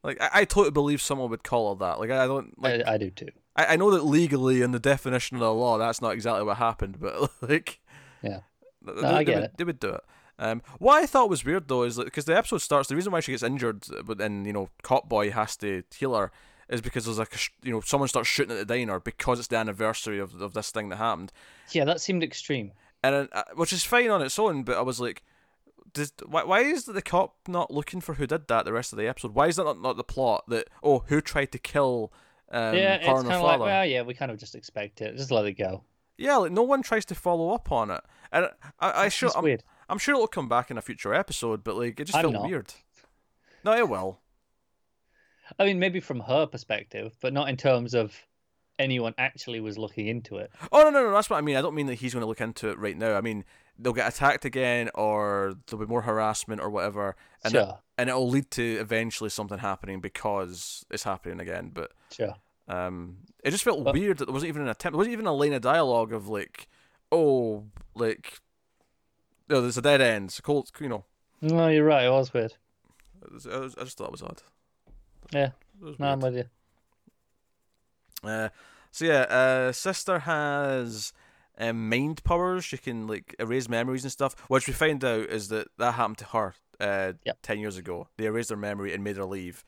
like 0.03 0.21
I, 0.21 0.29
I 0.33 0.45
totally 0.45 0.71
believe 0.71 1.01
someone 1.01 1.29
would 1.31 1.43
call 1.43 1.75
her 1.75 1.79
that. 1.79 1.99
Like 1.99 2.11
I, 2.11 2.23
I 2.23 2.27
don't 2.27 2.57
like 2.61 2.81
I, 2.87 2.93
I 2.93 2.97
do 2.97 3.09
too. 3.09 3.27
I, 3.57 3.65
I 3.65 3.75
know 3.75 3.91
that 3.91 4.05
legally 4.05 4.61
in 4.61 4.71
the 4.71 4.79
definition 4.79 5.35
of 5.35 5.41
the 5.41 5.53
law 5.53 5.77
that's 5.77 6.01
not 6.01 6.13
exactly 6.13 6.45
what 6.45 6.57
happened, 6.57 6.97
but 6.99 7.29
like 7.41 7.81
Yeah. 8.21 8.39
No, 8.81 8.93
they, 8.93 9.07
I 9.07 9.23
they 9.25 9.35
would, 9.35 9.43
it. 9.43 9.57
They 9.57 9.63
would 9.65 9.79
do 9.79 9.89
it. 9.89 10.01
Um, 10.39 10.61
what 10.79 11.01
I 11.01 11.05
thought 11.05 11.29
was 11.29 11.45
weird 11.45 11.67
though 11.67 11.83
is 11.83 11.97
because 11.97 12.25
the 12.25 12.37
episode 12.37 12.59
starts, 12.59 12.89
the 12.89 12.95
reason 12.95 13.11
why 13.11 13.19
she 13.19 13.31
gets 13.31 13.43
injured, 13.43 13.85
uh, 13.91 14.01
but 14.03 14.17
then 14.17 14.45
you 14.45 14.53
know, 14.53 14.69
Cop 14.81 15.07
Boy 15.07 15.31
has 15.31 15.55
to 15.57 15.83
heal 15.93 16.15
her, 16.15 16.31
is 16.69 16.81
because 16.81 17.05
there's 17.05 17.19
like 17.19 17.35
a, 17.35 17.39
you 17.65 17.71
know 17.71 17.81
someone 17.81 18.09
starts 18.09 18.29
shooting 18.29 18.57
at 18.57 18.67
the 18.67 18.73
diner 18.73 18.99
because 18.99 19.39
it's 19.39 19.47
the 19.47 19.57
anniversary 19.57 20.19
of 20.19 20.41
of 20.41 20.53
this 20.53 20.71
thing 20.71 20.89
that 20.89 20.97
happened, 20.97 21.31
Yeah, 21.71 21.85
that 21.85 22.01
seemed 22.01 22.23
extreme. 22.23 22.71
and 23.03 23.29
uh, 23.31 23.43
which 23.55 23.73
is 23.73 23.83
fine 23.83 24.09
on 24.09 24.21
its 24.21 24.37
own, 24.39 24.63
but 24.63 24.77
I 24.77 24.81
was 24.81 24.99
like. 24.99 25.23
Does, 25.91 26.11
why, 26.25 26.43
why 26.43 26.61
is 26.61 26.85
the 26.85 27.03
cop 27.03 27.35
not 27.47 27.69
looking 27.69 28.01
for 28.01 28.15
who 28.15 28.25
did 28.25 28.47
that 28.47 28.65
the 28.65 28.73
rest 28.73 28.93
of 28.93 28.97
the 28.97 29.07
episode? 29.07 29.35
Why 29.35 29.47
is 29.47 29.57
that 29.57 29.65
not, 29.65 29.79
not 29.79 29.95
the 29.95 30.03
plot 30.03 30.43
that 30.47 30.67
oh 30.81 31.03
who 31.07 31.21
tried 31.21 31.51
to 31.51 31.59
kill 31.59 32.11
um, 32.53 32.75
yeah, 32.75 32.95
it's 32.95 33.05
kind 33.05 33.31
of 33.31 33.41
like, 33.41 33.59
well, 33.59 33.85
yeah, 33.85 34.03
we 34.03 34.13
kind 34.13 34.31
of 34.31 34.37
just 34.37 34.53
expect 34.53 35.01
it. 35.01 35.17
Just 35.17 35.31
let 35.31 35.45
it 35.45 35.53
go. 35.53 35.83
Yeah, 36.17 36.37
like 36.37 36.51
no 36.51 36.61
one 36.61 36.83
tries 36.83 37.03
to 37.05 37.15
follow 37.15 37.49
up 37.49 37.71
on 37.71 37.89
it, 37.89 38.01
and 38.31 38.49
I, 38.79 39.05
I 39.05 39.09
sure 39.09 39.31
I'm, 39.35 39.43
weird. 39.43 39.63
I'm 39.89 39.97
sure 39.97 40.13
it'll 40.13 40.27
come 40.27 40.47
back 40.47 40.69
in 40.69 40.77
a 40.77 40.81
future 40.81 41.15
episode, 41.15 41.63
but 41.63 41.75
like 41.75 41.99
it 41.99 42.05
just 42.05 42.15
I'm 42.15 42.23
felt 42.23 42.33
not. 42.35 42.43
weird. 42.43 42.71
No, 43.65 43.75
it 43.75 43.89
will. 43.89 44.19
I 45.59 45.65
mean, 45.65 45.79
maybe 45.79 45.99
from 45.99 46.19
her 46.21 46.45
perspective, 46.45 47.15
but 47.21 47.33
not 47.33 47.49
in 47.49 47.57
terms 47.57 47.93
of 47.93 48.15
anyone 48.79 49.13
actually 49.17 49.59
was 49.59 49.77
looking 49.77 50.07
into 50.07 50.37
it. 50.37 50.51
Oh 50.71 50.81
no, 50.83 50.89
no, 50.89 51.03
no, 51.03 51.11
that's 51.13 51.29
what 51.29 51.37
I 51.37 51.41
mean. 51.41 51.55
I 51.55 51.61
don't 51.61 51.75
mean 51.75 51.87
that 51.87 51.95
he's 51.95 52.13
going 52.13 52.21
to 52.21 52.27
look 52.27 52.41
into 52.41 52.69
it 52.69 52.77
right 52.79 52.97
now. 52.97 53.15
I 53.15 53.21
mean 53.21 53.45
they'll 53.77 53.93
get 53.93 54.07
attacked 54.13 54.45
again, 54.45 54.89
or 54.93 55.55
there'll 55.67 55.83
be 55.85 55.89
more 55.89 56.01
harassment 56.03 56.61
or 56.61 56.69
whatever, 56.69 57.15
and 57.43 57.55
it, 57.55 57.57
Sure, 57.57 57.79
and 57.97 58.07
it'll 58.09 58.29
lead 58.29 58.51
to 58.51 58.77
eventually 58.79 59.29
something 59.31 59.57
happening 59.57 59.99
because 59.99 60.85
it's 60.91 61.03
happening 61.03 61.39
again. 61.39 61.71
But 61.73 61.91
sure. 62.11 62.35
um, 62.67 63.17
it 63.43 63.49
just 63.51 63.63
felt 63.63 63.83
But- 63.83 63.95
weird 63.95 64.19
that 64.19 64.25
there 64.25 64.33
wasn't 64.33 64.49
even 64.49 64.61
an 64.61 64.67
attempt. 64.69 64.93
There 64.93 64.97
wasn't 64.99 65.13
even 65.13 65.25
a 65.25 65.33
line 65.33 65.53
of 65.53 65.61
dialogue 65.63 66.13
of 66.13 66.27
like, 66.27 66.67
oh, 67.11 67.65
like, 67.95 68.41
no, 69.49 69.59
there's 69.61 69.77
a 69.77 69.81
dead 69.81 70.01
end. 70.01 70.25
It's 70.29 70.39
cold, 70.39 70.69
you 70.79 70.89
know. 70.89 71.05
No, 71.41 71.67
you're 71.67 71.83
right. 71.85 72.05
It 72.05 72.09
was 72.11 72.31
weird. 72.33 72.53
it 73.23 73.31
was- 73.33 73.47
I, 73.47 73.57
was, 73.57 73.75
I 73.75 73.83
just 73.85 73.97
thought 73.97 74.05
it 74.07 74.11
was 74.11 74.21
odd. 74.23 74.41
Yeah, 75.33 75.49
no, 75.99 76.07
I'm 76.07 76.19
with 76.19 76.35
you. 76.35 76.45
Uh, 78.23 78.49
so 78.91 79.05
yeah, 79.05 79.21
uh, 79.23 79.71
sister 79.71 80.19
has 80.19 81.11
um, 81.57 81.89
mind 81.89 82.23
powers. 82.23 82.63
She 82.63 82.77
can 82.77 83.07
like 83.07 83.35
erase 83.39 83.67
memories 83.67 84.03
and 84.03 84.11
stuff. 84.11 84.35
Which 84.47 84.67
we 84.67 84.73
find 84.73 85.03
out 85.03 85.29
is 85.29 85.49
that 85.49 85.67
that 85.77 85.93
happened 85.93 86.19
to 86.19 86.25
her 86.25 86.53
uh, 86.79 87.13
Yep. 87.25 87.37
ten 87.41 87.59
years 87.59 87.77
ago. 87.77 88.07
They 88.17 88.25
erased 88.25 88.49
her 88.49 88.55
memory 88.55 88.93
and 88.93 89.03
made 89.03 89.17
her 89.17 89.25
leave. 89.25 89.65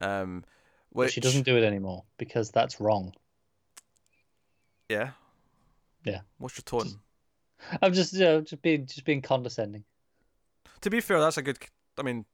Um, 0.00 0.44
But 0.92 0.98
which 0.98 1.12
she 1.12 1.20
doesn't 1.20 1.42
do 1.44 1.56
it 1.56 1.64
anymore 1.64 2.04
because 2.18 2.50
that's 2.50 2.80
wrong. 2.80 3.14
Yeah. 4.88 5.10
Yeah. 6.04 6.20
What's 6.38 6.56
your 6.56 6.62
tone? 6.64 7.00
I'm 7.82 7.92
just, 7.92 8.12
you 8.14 8.20
know, 8.20 8.40
just 8.40 8.62
being, 8.62 8.86
just 8.86 9.04
being 9.04 9.20
condescending. 9.20 9.84
To 10.80 10.90
be 10.90 11.00
fair, 11.00 11.20
that's 11.20 11.36
a 11.36 11.42
good. 11.42 11.58
I 11.98 12.02
mean, 12.02 12.24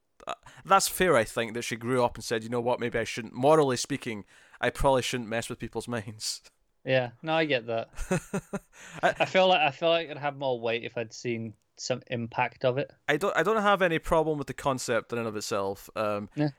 that's 0.65 0.87
fair. 0.87 1.15
I 1.15 1.23
think 1.23 1.53
that 1.53 1.63
she 1.63 1.75
grew 1.75 2.03
up 2.03 2.15
and 2.15 2.23
said, 2.23 2.43
you 2.43 2.49
know 2.49 2.61
what, 2.61 2.79
maybe 2.79 2.99
I 2.99 3.03
shouldn't. 3.03 3.33
Morally 3.33 3.77
speaking, 3.77 4.25
I 4.59 4.69
probably 4.69 5.01
shouldn't 5.01 5.29
mess 5.29 5.49
with 5.49 5.59
people's 5.59 5.87
minds. 5.97 6.41
Yeah, 6.85 7.11
no, 7.21 7.33
I 7.33 7.45
get 7.45 7.67
that. 7.67 7.89
I, 9.03 9.13
I 9.19 9.25
feel 9.25 9.47
like 9.47 9.59
I 9.59 9.71
feel 9.71 9.89
like 9.89 10.09
I'd 10.09 10.17
have 10.17 10.37
more 10.37 10.59
weight 10.59 10.83
if 10.83 10.97
I'd 10.97 11.13
seen 11.13 11.53
some 11.75 12.01
impact 12.07 12.65
of 12.65 12.77
it. 12.77 12.91
I 13.07 13.17
don't 13.17 13.35
I 13.35 13.43
don't 13.43 13.61
have 13.61 13.81
any 13.81 13.99
problem 13.99 14.37
with 14.37 14.47
the 14.47 14.53
concept 14.53 15.11
in 15.11 15.19
and 15.19 15.27
of 15.27 15.35
itself. 15.35 15.89
Um, 15.95 16.29
Yeah. 16.35 16.49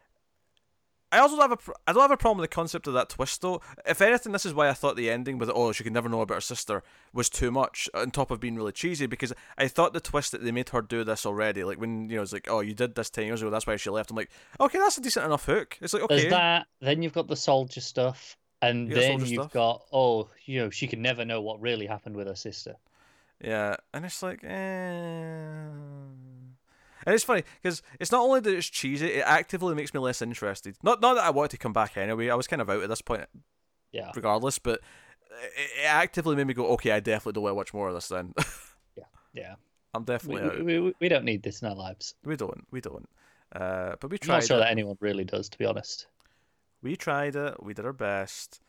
I 1.10 1.18
also 1.18 1.36
have 1.40 1.52
a 1.52 1.56
pr- 1.56 1.72
I 1.86 1.92
don't 1.92 2.02
have 2.02 2.10
a 2.10 2.16
problem 2.16 2.38
with 2.38 2.50
the 2.50 2.54
concept 2.54 2.86
of 2.86 2.94
that 2.94 3.08
twist 3.08 3.40
though. 3.40 3.60
If 3.86 4.02
anything, 4.02 4.32
this 4.32 4.44
is 4.44 4.52
why 4.52 4.68
I 4.68 4.72
thought 4.74 4.96
the 4.96 5.10
ending 5.10 5.38
with 5.38 5.50
oh 5.54 5.72
she 5.72 5.84
could 5.84 5.92
never 5.92 6.08
know 6.08 6.20
about 6.20 6.34
her 6.34 6.40
sister 6.40 6.82
was 7.12 7.30
too 7.30 7.50
much 7.50 7.88
on 7.94 8.10
top 8.10 8.30
of 8.30 8.40
being 8.40 8.56
really 8.56 8.72
cheesy 8.72 9.06
because 9.06 9.32
I 9.56 9.68
thought 9.68 9.92
the 9.92 10.00
twist 10.00 10.32
that 10.32 10.44
they 10.44 10.52
made 10.52 10.68
her 10.70 10.82
do 10.82 11.04
this 11.04 11.24
already 11.24 11.64
like 11.64 11.80
when 11.80 12.10
you 12.10 12.16
know 12.16 12.22
it's 12.22 12.32
like 12.32 12.48
oh 12.50 12.60
you 12.60 12.74
did 12.74 12.94
this 12.94 13.10
ten 13.10 13.24
years 13.24 13.40
ago 13.40 13.50
that's 13.50 13.66
why 13.66 13.76
she 13.76 13.90
left. 13.90 14.10
I'm 14.10 14.16
like 14.16 14.30
okay 14.60 14.78
that's 14.78 14.98
a 14.98 15.00
decent 15.00 15.26
enough 15.26 15.46
hook. 15.46 15.78
It's 15.80 15.94
like 15.94 16.02
okay 16.02 16.20
There's 16.20 16.32
that. 16.32 16.66
Then 16.80 17.02
you've 17.02 17.14
got 17.14 17.28
the 17.28 17.36
soldier 17.36 17.80
stuff, 17.80 18.36
and 18.60 18.90
then 18.90 19.20
you've 19.20 19.44
stuff. 19.44 19.52
got 19.52 19.82
oh, 19.92 20.28
you 20.44 20.60
know, 20.60 20.70
she 20.70 20.86
could 20.86 20.98
never 20.98 21.24
know 21.24 21.40
what 21.40 21.60
really 21.60 21.86
happened 21.86 22.16
with 22.16 22.26
her 22.26 22.36
sister. 22.36 22.76
Yeah, 23.40 23.76
and 23.94 24.04
it's 24.04 24.22
like, 24.22 24.42
eh. 24.42 25.68
And 27.08 27.14
it's 27.14 27.24
funny 27.24 27.42
because 27.62 27.80
it's 27.98 28.12
not 28.12 28.20
only 28.20 28.40
that 28.40 28.54
it's 28.54 28.66
cheesy; 28.68 29.06
it 29.06 29.24
actively 29.24 29.74
makes 29.74 29.94
me 29.94 30.00
less 30.00 30.20
interested. 30.20 30.76
Not 30.82 31.00
not 31.00 31.14
that 31.14 31.24
I 31.24 31.30
wanted 31.30 31.52
to 31.52 31.56
come 31.56 31.72
back 31.72 31.96
anyway. 31.96 32.28
I 32.28 32.34
was 32.34 32.46
kind 32.46 32.60
of 32.60 32.68
out 32.68 32.82
at 32.82 32.88
this 32.90 33.00
point, 33.00 33.24
Yeah. 33.92 34.10
regardless. 34.14 34.58
But 34.58 34.80
it, 35.56 35.70
it 35.80 35.86
actively 35.86 36.36
made 36.36 36.46
me 36.48 36.52
go, 36.52 36.66
okay, 36.74 36.90
I 36.92 37.00
definitely 37.00 37.32
don't 37.32 37.44
want 37.44 37.52
to 37.52 37.56
watch 37.56 37.72
more 37.72 37.88
of 37.88 37.94
this. 37.94 38.08
Then 38.08 38.34
Yeah. 38.94 39.04
Yeah, 39.32 39.54
I'm 39.94 40.02
We, 40.02 40.06
definitely 40.06 40.42
out. 40.42 40.64
we, 40.66 40.80
we, 40.80 40.94
we 41.00 41.08
don't 41.08 41.24
need 41.24 41.42
this 41.42 41.62
in 41.62 41.68
our 41.68 41.74
lives. 41.74 42.14
We 42.26 42.36
don't. 42.36 42.66
We 42.70 42.82
don't. 42.82 43.08
Uh, 43.56 43.94
but 43.98 44.10
we 44.10 44.16
I'm 44.20 44.26
tried. 44.26 44.34
not 44.36 44.44
sure 44.44 44.56
it. 44.58 44.60
that 44.60 44.70
anyone 44.70 44.98
really 45.00 45.24
does, 45.24 45.48
to 45.48 45.56
be 45.56 45.64
honest. 45.64 46.08
We 46.82 46.94
tried 46.94 47.36
it. 47.36 47.62
We 47.62 47.72
did 47.72 47.86
our 47.86 47.94
best. 47.94 48.60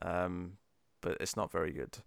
Um, 0.00 0.52
but 1.00 1.16
it's 1.20 1.36
not 1.36 1.50
very 1.50 1.72
good. 1.72 1.98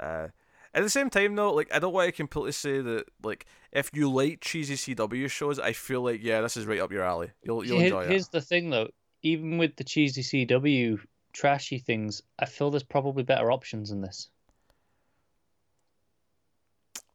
Uh, 0.00 0.28
at 0.74 0.82
the 0.82 0.90
same 0.90 1.10
time, 1.10 1.34
though, 1.36 1.52
like 1.52 1.72
I 1.74 1.78
don't 1.78 1.92
want 1.92 2.06
to 2.08 2.12
completely 2.12 2.52
say 2.52 2.80
that. 2.80 3.04
Like, 3.22 3.46
if 3.72 3.90
you 3.92 4.10
like 4.10 4.40
cheesy 4.40 4.74
CW 4.74 5.30
shows, 5.30 5.58
I 5.58 5.72
feel 5.72 6.02
like 6.02 6.22
yeah, 6.22 6.40
this 6.40 6.56
is 6.56 6.66
right 6.66 6.80
up 6.80 6.92
your 6.92 7.04
alley. 7.04 7.30
You'll 7.42 7.64
you'll 7.64 7.78
Here- 7.78 7.86
enjoy 7.86 8.02
it. 8.02 8.10
Here's 8.10 8.28
the 8.28 8.40
thing, 8.40 8.70
though. 8.70 8.88
Even 9.22 9.58
with 9.58 9.76
the 9.76 9.84
cheesy 9.84 10.22
CW 10.22 10.98
trashy 11.32 11.78
things, 11.78 12.22
I 12.38 12.46
feel 12.46 12.70
there's 12.70 12.82
probably 12.82 13.22
better 13.22 13.52
options 13.52 13.90
than 13.90 14.00
this. 14.00 14.28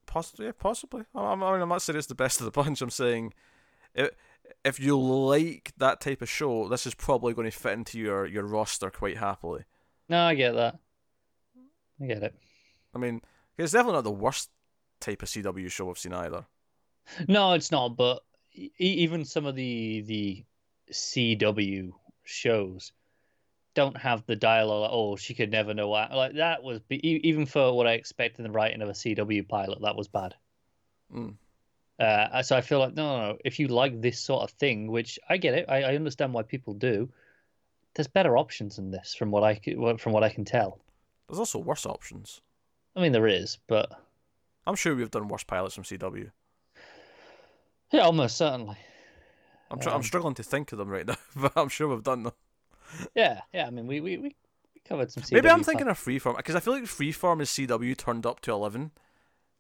Possibly, 0.06 0.46
yeah, 0.48 0.54
possibly. 0.58 1.04
I'm, 1.14 1.44
I 1.44 1.52
mean, 1.52 1.62
I'm 1.62 1.70
not 1.70 1.82
saying 1.82 1.98
it's 1.98 2.08
the 2.08 2.16
best 2.16 2.40
of 2.40 2.46
the 2.46 2.52
bunch. 2.52 2.82
I'm 2.82 2.90
saying, 2.90 3.34
if 3.94 4.12
if 4.64 4.80
you 4.80 4.98
like 5.00 5.74
that 5.78 6.00
type 6.00 6.22
of 6.22 6.30
show, 6.30 6.68
this 6.70 6.86
is 6.86 6.94
probably 6.96 7.34
going 7.34 7.50
to 7.50 7.58
fit 7.58 7.74
into 7.74 8.00
your 8.00 8.26
your 8.26 8.46
roster 8.46 8.90
quite 8.90 9.18
happily. 9.18 9.66
No, 10.10 10.22
I 10.22 10.36
get 10.36 10.54
that. 10.54 10.80
I 12.02 12.06
get 12.06 12.24
it. 12.24 12.36
I 12.96 13.00
mean, 13.00 13.22
it's 13.58 13.74
definitely 13.74 13.94
not 13.94 14.04
the 14.04 14.12
worst 14.12 14.50
type 15.00 15.24
of 15.24 15.30
CW 15.30 15.72
show 15.72 15.90
I've 15.90 15.98
seen 15.98 16.14
either. 16.14 16.46
No, 17.28 17.54
it's 17.54 17.72
not. 17.72 17.90
But 17.90 18.22
e- 18.54 18.72
even 18.80 19.26
some 19.26 19.46
of 19.46 19.56
the 19.56 20.02
the 20.02 20.46
CW 20.92 21.92
shows 22.24 22.92
don't 23.74 23.98
have 23.98 24.26
the 24.26 24.36
dialogue. 24.36 24.82
Like, 24.82 24.92
oh, 24.92 25.16
she 25.16 25.34
could 25.34 25.52
never 25.52 25.74
know 25.74 25.88
what. 25.88 26.12
Like 26.12 26.36
that 26.36 26.64
was 26.64 26.82
even 26.90 27.46
for 27.46 27.76
what 27.76 27.88
I 27.88 27.94
expected 27.94 28.40
in 28.46 28.52
the 28.52 28.58
writing 28.58 28.82
of 28.82 28.90
a 28.90 28.94
CW 28.94 29.48
pilot. 29.48 29.82
That 29.82 29.96
was 29.96 30.08
bad. 30.08 30.36
Mm. 31.14 31.36
Uh, 32.00 32.44
so 32.44 32.56
I 32.56 32.62
feel 32.62 32.80
like 32.80 32.96
no, 32.96 33.18
no, 33.18 33.28
no. 33.32 33.38
If 33.44 33.60
you 33.60 33.68
like 33.68 34.02
this 34.02 34.20
sort 34.20 34.44
of 34.44 34.52
thing, 34.52 34.92
which 34.92 35.20
I 35.30 35.38
get 35.38 35.54
it, 35.54 35.66
I, 35.68 35.84
I 35.84 35.96
understand 35.96 36.34
why 36.34 36.44
people 36.44 36.74
do. 36.74 37.10
There's 37.96 38.08
better 38.08 38.38
options 38.38 38.76
than 38.76 38.92
this, 38.92 39.16
from 39.16 39.32
what 39.32 39.44
I 39.44 39.60
from 39.98 40.12
what 40.12 40.24
I 40.24 40.30
can 40.30 40.46
tell. 40.46 40.80
There's 41.28 41.40
also 41.40 41.60
worse 41.60 41.86
options. 41.86 42.42
I 42.98 43.02
mean, 43.02 43.12
there 43.12 43.28
is, 43.28 43.58
but 43.68 43.92
I'm 44.66 44.76
sure 44.76 44.96
we've 44.96 45.12
done 45.12 45.28
worse 45.28 45.44
pilots 45.44 45.76
from 45.76 45.84
CW. 45.86 46.32
yeah, 47.92 48.02
almost 48.02 48.36
certainly. 48.38 48.78
I'm 49.72 49.80
tr- 49.80 49.90
I'm 49.90 49.96
Um, 49.98 50.04
struggling 50.04 50.34
to 50.36 50.44
think 50.44 50.72
of 50.72 50.78
them 50.78 50.90
right 50.90 51.06
now, 51.08 51.16
but 51.36 51.54
I'm 51.56 51.70
sure 51.70 51.88
we've 51.88 52.04
done 52.04 52.24
them. 52.24 52.34
Yeah, 53.16 53.42
yeah. 53.54 53.68
I 53.68 53.70
mean, 53.70 53.86
we 53.88 54.00
we, 54.02 54.18
we 54.18 54.36
covered 54.88 55.12
some. 55.12 55.24
CW 55.24 55.34
Maybe 55.34 55.50
I'm 55.50 55.64
thinking 55.64 55.88
of 55.88 55.98
Freeform 56.00 56.38
because 56.38 56.56
I 56.56 56.60
feel 56.60 56.74
like 56.74 56.84
Freeform 56.84 57.42
is 57.42 57.50
CW 57.50 57.96
turned 57.98 58.26
up 58.26 58.40
to 58.42 58.52
eleven, 58.52 58.92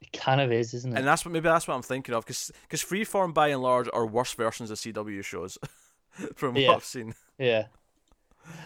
It 0.01 0.11
kind 0.13 0.41
of 0.41 0.51
is, 0.51 0.73
isn't 0.73 0.93
it? 0.93 0.97
and 0.97 1.07
that's 1.07 1.23
what 1.25 1.31
maybe 1.31 1.43
that's 1.49 1.67
what 1.67 1.75
I'm 1.75 1.81
thinking 1.83 2.15
of 2.15 2.25
because 2.25 2.51
because 2.63 2.81
Freeform 2.83 3.33
by 3.33 3.49
and 3.49 3.61
large 3.61 3.87
are 3.93 4.05
worse 4.07 4.33
versions 4.33 4.71
of 4.71 4.77
CW 4.79 5.23
shows 5.23 5.57
from 6.35 6.55
Yeah. 6.55 6.69
what 6.69 6.77
I've 6.77 6.85
seen. 6.85 7.13
Yeah. 7.37 7.65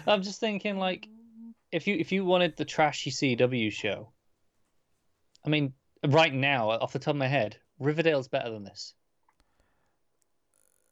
I'm 0.07 0.21
just 0.21 0.39
thinking 0.39 0.77
like 0.77 1.07
if 1.71 1.87
you 1.87 1.95
if 1.95 2.11
you 2.11 2.23
wanted 2.23 2.55
the 2.55 2.65
trashy 2.65 3.09
CW 3.11 3.71
show, 3.71 4.09
I 5.45 5.49
mean, 5.49 5.73
right 6.07 6.33
now, 6.33 6.69
off 6.69 6.93
the 6.93 6.99
top 6.99 7.13
of 7.13 7.17
my 7.17 7.27
head, 7.27 7.57
Riverdale's 7.79 8.27
better 8.27 8.49
than 8.49 8.63
this. 8.63 8.93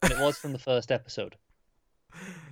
And 0.02 0.12
it 0.12 0.18
was 0.18 0.38
from 0.38 0.52
the 0.52 0.58
first 0.70 0.90
episode. 0.90 1.36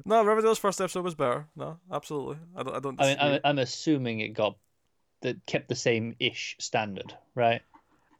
No, 0.05 0.23
Riverdale's 0.23 0.59
first 0.59 0.81
episode 0.81 1.05
was 1.05 1.15
better. 1.15 1.47
No, 1.57 1.79
absolutely. 1.93 2.37
I 2.57 2.63
don't. 2.63 2.77
I 2.77 2.81
don't. 2.81 3.01
I 3.01 3.07
mean, 3.07 3.19
I'm, 3.21 3.41
I'm 3.45 3.59
assuming 3.59 4.21
it 4.21 4.29
got 4.29 4.57
that 5.23 5.45
kept 5.47 5.69
the 5.69 5.75
same 5.75 6.15
ish 6.21 6.57
standard, 6.61 7.15
right? 7.35 7.63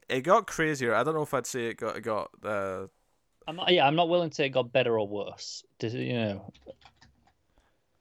It 0.09 0.23
got 0.23 0.47
crazier. 0.47 0.95
I 0.95 1.05
don't 1.05 1.15
know 1.15 1.23
if 1.23 1.35
I'd 1.35 1.47
say 1.47 1.67
it 1.67 1.77
got 1.77 1.97
it 1.97 2.01
got. 2.01 2.31
Uh, 2.43 2.87
I'm 3.47 3.57
not, 3.57 3.73
yeah, 3.73 3.87
I'm 3.87 3.97
not 3.97 4.09
willing 4.09 4.31
to 4.31 4.35
say 4.35 4.47
it 4.47 4.51
got 4.51 4.73
better 4.73 4.99
or 4.99 5.07
worse. 5.07 5.65
Does 5.79 5.95
You 5.95 6.15
know, 6.15 6.53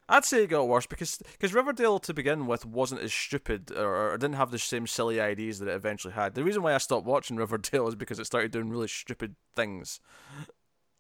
I'd 0.10 0.24
say 0.26 0.44
it 0.44 0.48
got 0.48 0.68
worse 0.68 0.86
because 0.86 1.18
because 1.34 1.54
Riverdale 1.54 2.00
to 2.00 2.14
begin 2.14 2.48
with 2.48 2.66
wasn't 2.66 3.02
as 3.02 3.14
stupid 3.14 3.72
or, 3.72 4.14
or 4.14 4.18
didn't 4.18 4.36
have 4.36 4.52
the 4.52 4.60
same 4.60 4.88
silly 4.88 5.20
ideas 5.20 5.60
that 5.60 5.68
it 5.68 5.76
eventually 5.76 6.14
had. 6.14 6.34
The 6.34 6.44
reason 6.46 6.64
why 6.64 6.74
I 6.74 6.78
stopped 6.78 7.06
watching 7.06 7.36
Riverdale 7.38 7.88
is 7.88 7.96
because 7.96 8.18
it 8.20 8.26
started 8.26 8.52
doing 8.52 8.70
really 8.70 8.88
stupid 8.88 9.36
things. 9.56 10.00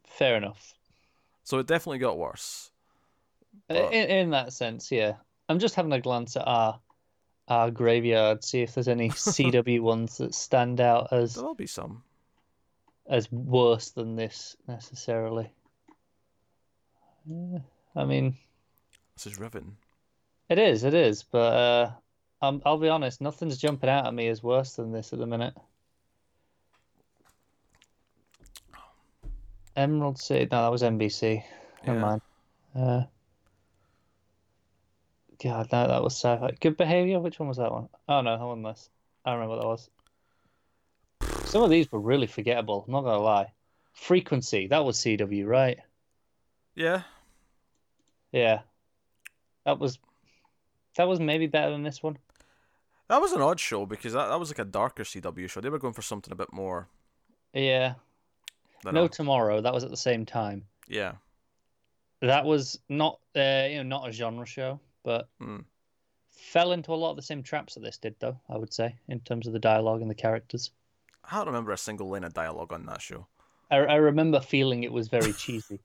fair 0.06 0.36
enough. 0.36 0.74
So 1.43 1.58
it 1.60 1.67
definitely 1.67 2.00
got 2.00 2.17
worse. 2.17 2.72
In, 3.70 3.76
But- 3.76 3.93
in 3.93 4.30
that 4.32 4.52
sense, 4.54 4.91
yeah. 4.91 5.13
I'm 5.50 5.60
just 5.60 5.76
having 5.76 5.93
a 5.93 6.02
glance 6.02 6.36
at 6.36 6.46
our 6.48 6.80
our 7.48 7.72
graveyard, 7.72 8.43
see 8.43 8.62
if 8.62 8.74
there's 8.74 8.89
any 8.89 9.08
CW 9.12 9.80
ones 9.80 10.17
that 10.17 10.36
stand 10.36 10.82
out 10.82 11.13
as 11.13 11.36
There 11.36 11.46
will 11.46 11.56
be 11.56 11.65
some. 11.65 12.04
as 13.10 13.32
worse 13.32 13.91
than 13.91 14.17
this 14.17 14.58
necessarily. 14.67 15.50
Yeah, 17.26 17.60
I 17.96 18.04
mean, 18.04 18.36
This 19.18 19.34
is 19.34 19.40
it 20.50 20.60
is, 20.60 20.84
it 20.84 20.94
is, 20.94 21.24
but 21.24 21.54
uh, 21.54 21.92
I'm, 22.40 22.62
I'll 22.66 22.78
be 22.78 22.88
honest, 22.88 23.20
nothing's 23.20 23.58
jumping 23.58 23.90
out 23.90 24.06
at 24.06 24.14
me 24.14 24.28
as 24.28 24.44
worse 24.44 24.76
than 24.76 24.92
this 24.92 25.12
at 25.12 25.18
the 25.18 25.26
minute. 25.26 25.56
Emerald 29.76 30.20
City, 30.20 30.48
no, 30.52 30.62
that 30.62 30.72
was 30.72 30.84
NBC. 30.84 31.44
Never 31.86 31.98
Yeah. 32.00 32.06
mind. 32.06 32.22
Uh, 32.76 33.04
God, 35.44 35.68
no, 35.72 35.88
that 35.88 36.04
was 36.04 36.14
sci-fi. 36.14 36.52
Good 36.60 36.78
behavior. 36.78 37.20
Which 37.20 37.40
one 37.40 37.48
was 37.48 37.58
that 37.58 37.72
one? 37.72 37.90
Oh 38.08 38.22
no, 38.22 38.38
that 38.38 38.46
one 38.46 38.62
this. 38.62 38.90
I 39.26 39.34
remember 39.34 39.56
what 39.56 39.62
that 39.62 39.68
was. 39.68 39.90
Some 41.46 41.64
of 41.64 41.72
these 41.72 41.92
were 41.92 42.00
really 42.00 42.28
forgettable. 42.28 42.84
I'm 42.88 42.94
not 42.94 43.02
gonna 43.04 43.22
lie. 43.22 43.52
Frequency. 43.94 44.68
That 44.68 44.86
was 44.86 44.98
CW, 45.00 45.46
right? 45.48 45.80
Yeah. 46.76 47.04
Yeah. 48.32 48.62
That 49.68 49.80
was. 49.80 50.00
That 50.96 51.08
was 51.10 51.20
maybe 51.20 51.46
better 51.46 51.70
than 51.72 51.84
this 51.84 52.02
one. 52.02 52.18
That 53.10 53.22
was 53.22 53.34
an 53.34 53.42
odd 53.42 53.60
show 53.60 53.86
because 53.86 54.14
that, 54.14 54.30
that 54.30 54.40
was 54.40 54.50
like 54.50 54.60
a 54.60 54.66
darker 54.66 55.04
CW 55.04 55.48
show. 55.50 55.60
They 55.62 55.70
were 55.70 55.78
going 55.78 55.94
for 55.94 56.02
something 56.02 56.32
a 56.32 56.36
bit 56.36 56.52
more. 56.54 56.88
Yeah. 57.54 57.96
No 58.86 59.04
a- 59.04 59.10
Tomorrow. 59.10 59.62
That 59.62 59.74
was 59.74 59.84
at 59.84 59.92
the 59.92 59.98
same 59.98 60.26
time. 60.26 60.64
yeah. 60.88 61.14
That 62.22 62.46
was 62.46 62.80
not, 62.90 63.20
uh, 63.36 63.68
you 63.70 63.84
know, 63.84 64.00
not 64.00 64.10
a 64.10 64.12
genre 64.12 64.46
show, 64.46 64.80
but 65.04 65.28
Mm. 65.40 65.66
fell 66.32 66.72
into 66.72 66.92
a 66.92 66.96
lot 66.96 67.12
of 67.12 67.16
the 67.18 67.22
same 67.22 67.44
traps 67.44 67.76
that 67.76 67.82
this 67.82 67.98
did, 68.00 68.16
though. 68.20 68.40
I 68.50 68.58
would 68.58 68.74
say, 68.74 68.96
in 69.08 69.20
terms 69.20 69.46
of 69.46 69.54
the 69.54 69.60
dialogue 69.60 70.02
and 70.02 70.10
the 70.10 70.16
characters. 70.16 70.72
I 71.30 71.36
don't 71.38 71.46
remember 71.48 71.74
a 71.74 71.78
single 71.78 72.10
line 72.10 72.24
of 72.24 72.34
dialogue 72.34 72.74
on 72.74 72.86
that 72.88 73.02
show. 73.04 73.28
I, 73.70 73.76
I 73.78 73.96
remember 73.96 74.40
feeling 74.40 74.84
it 74.84 74.92
was 74.92 75.10
very 75.10 75.32
cheesy. 75.44 75.80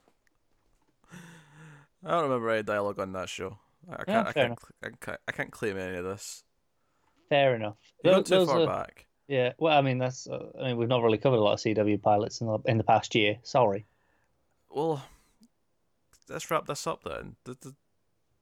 I 2.04 2.10
don't 2.12 2.22
remember 2.24 2.48
any 2.50 2.62
dialogue 2.62 2.98
on 2.98 3.12
that 3.12 3.28
show. 3.28 3.58
I, 3.90 4.04
can't. 4.04 4.28
I, 4.28 4.32
can't 4.32 4.58
I 4.82 4.88
can't. 5.00 5.20
I 5.28 5.32
can't 5.32 5.50
claim 5.50 5.76
any 5.76 5.98
of 5.98 6.04
this. 6.04 6.44
Fair 7.28 7.54
enough. 7.54 7.76
You're 8.04 8.22
Tho- 8.22 8.22
too 8.22 8.46
far 8.46 8.60
are- 8.60 8.66
back. 8.66 9.06
Yeah, 9.28 9.52
well, 9.58 9.76
I 9.78 9.80
mean 9.82 9.98
that's. 9.98 10.26
Uh, 10.26 10.50
I 10.60 10.68
mean 10.68 10.76
we've 10.76 10.88
not 10.88 11.02
really 11.02 11.16
covered 11.18 11.36
a 11.36 11.40
lot 11.42 11.54
of 11.54 11.60
CW 11.60 12.02
pilots 12.02 12.40
in 12.40 12.46
the 12.48 12.58
in 12.66 12.76
the 12.76 12.84
past 12.84 13.14
year. 13.14 13.38
Sorry. 13.42 13.86
Well, 14.68 15.02
let's 16.28 16.50
wrap 16.50 16.66
this 16.66 16.86
up 16.86 17.02
then. 17.04 17.36
The, 17.44 17.56
the, 17.60 17.74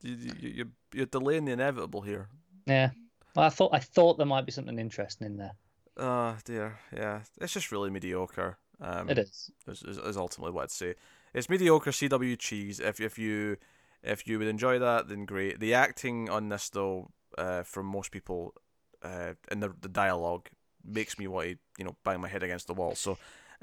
you, 0.02 0.14
you, 0.16 0.32
you, 0.40 0.64
you're 0.92 1.06
delaying 1.06 1.44
the 1.44 1.52
inevitable 1.52 2.00
here. 2.00 2.28
Yeah. 2.66 2.90
Well, 3.36 3.46
I 3.46 3.50
thought 3.50 3.70
I 3.72 3.78
thought 3.78 4.16
there 4.16 4.26
might 4.26 4.46
be 4.46 4.52
something 4.52 4.78
interesting 4.78 5.26
in 5.26 5.36
there. 5.36 5.52
Oh 5.96 6.36
dear, 6.44 6.78
yeah. 6.96 7.20
It's 7.40 7.52
just 7.52 7.70
really 7.70 7.90
mediocre. 7.90 8.58
Um, 8.80 9.10
It 9.10 9.18
is. 9.18 9.50
Is, 9.68 9.82
is, 9.82 9.98
is 9.98 10.16
ultimately 10.16 10.52
what 10.52 10.62
I'd 10.64 10.70
say. 10.70 10.94
It's 11.34 11.48
mediocre 11.50 11.90
CW 11.90 12.38
cheese. 12.38 12.80
If 12.80 12.98
if 13.00 13.18
you 13.18 13.58
if 14.02 14.26
you 14.26 14.38
would 14.38 14.48
enjoy 14.48 14.78
that, 14.78 15.08
then 15.08 15.24
great. 15.24 15.60
The 15.60 15.74
acting 15.74 16.30
on 16.30 16.48
this 16.48 16.68
though, 16.70 17.10
uh, 17.36 17.62
from 17.62 17.86
most 17.86 18.10
people, 18.10 18.54
uh, 19.02 19.34
and 19.48 19.62
the 19.62 19.72
the 19.80 19.88
dialogue 19.88 20.48
makes 20.84 21.18
me 21.18 21.26
want 21.26 21.48
to 21.48 21.56
you 21.78 21.84
know 21.84 21.96
bang 22.04 22.20
my 22.20 22.28
head 22.28 22.42
against 22.42 22.66
the 22.66 22.74
wall. 22.74 22.94
So 22.94 23.12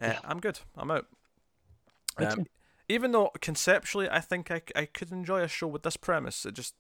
uh, 0.02 0.14
Yeah. 0.14 0.20
I'm 0.24 0.40
good. 0.40 0.60
I'm 0.76 0.92
out. 0.92 1.08
Um, 2.18 2.46
even 2.90 3.12
though 3.12 3.32
conceptually 3.42 4.10
I 4.10 4.22
think 4.22 4.50
I, 4.50 4.62
I 4.76 4.86
could 4.86 5.12
enjoy 5.12 5.42
a 5.42 5.48
show 5.48 5.68
with 5.68 5.84
this 5.84 5.98
premise, 5.98 6.46
it 6.46 6.54
just 6.54 6.76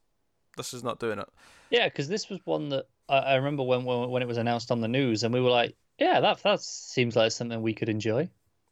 this 0.55 0.73
is 0.73 0.83
not 0.83 0.99
doing 0.99 1.19
it. 1.19 1.29
Yeah, 1.69 1.87
because 1.87 2.07
this 2.07 2.29
was 2.29 2.39
one 2.45 2.69
that 2.69 2.87
I, 3.09 3.17
I 3.17 3.35
remember 3.35 3.63
when, 3.63 3.83
when 3.85 4.09
when 4.09 4.21
it 4.21 4.27
was 4.27 4.37
announced 4.37 4.71
on 4.71 4.81
the 4.81 4.87
news, 4.87 5.23
and 5.23 5.33
we 5.33 5.41
were 5.41 5.49
like, 5.49 5.75
"Yeah, 5.99 6.19
that 6.19 6.41
that 6.43 6.61
seems 6.61 7.15
like 7.15 7.31
something 7.31 7.61
we 7.61 7.73
could 7.73 7.89
enjoy." 7.89 8.29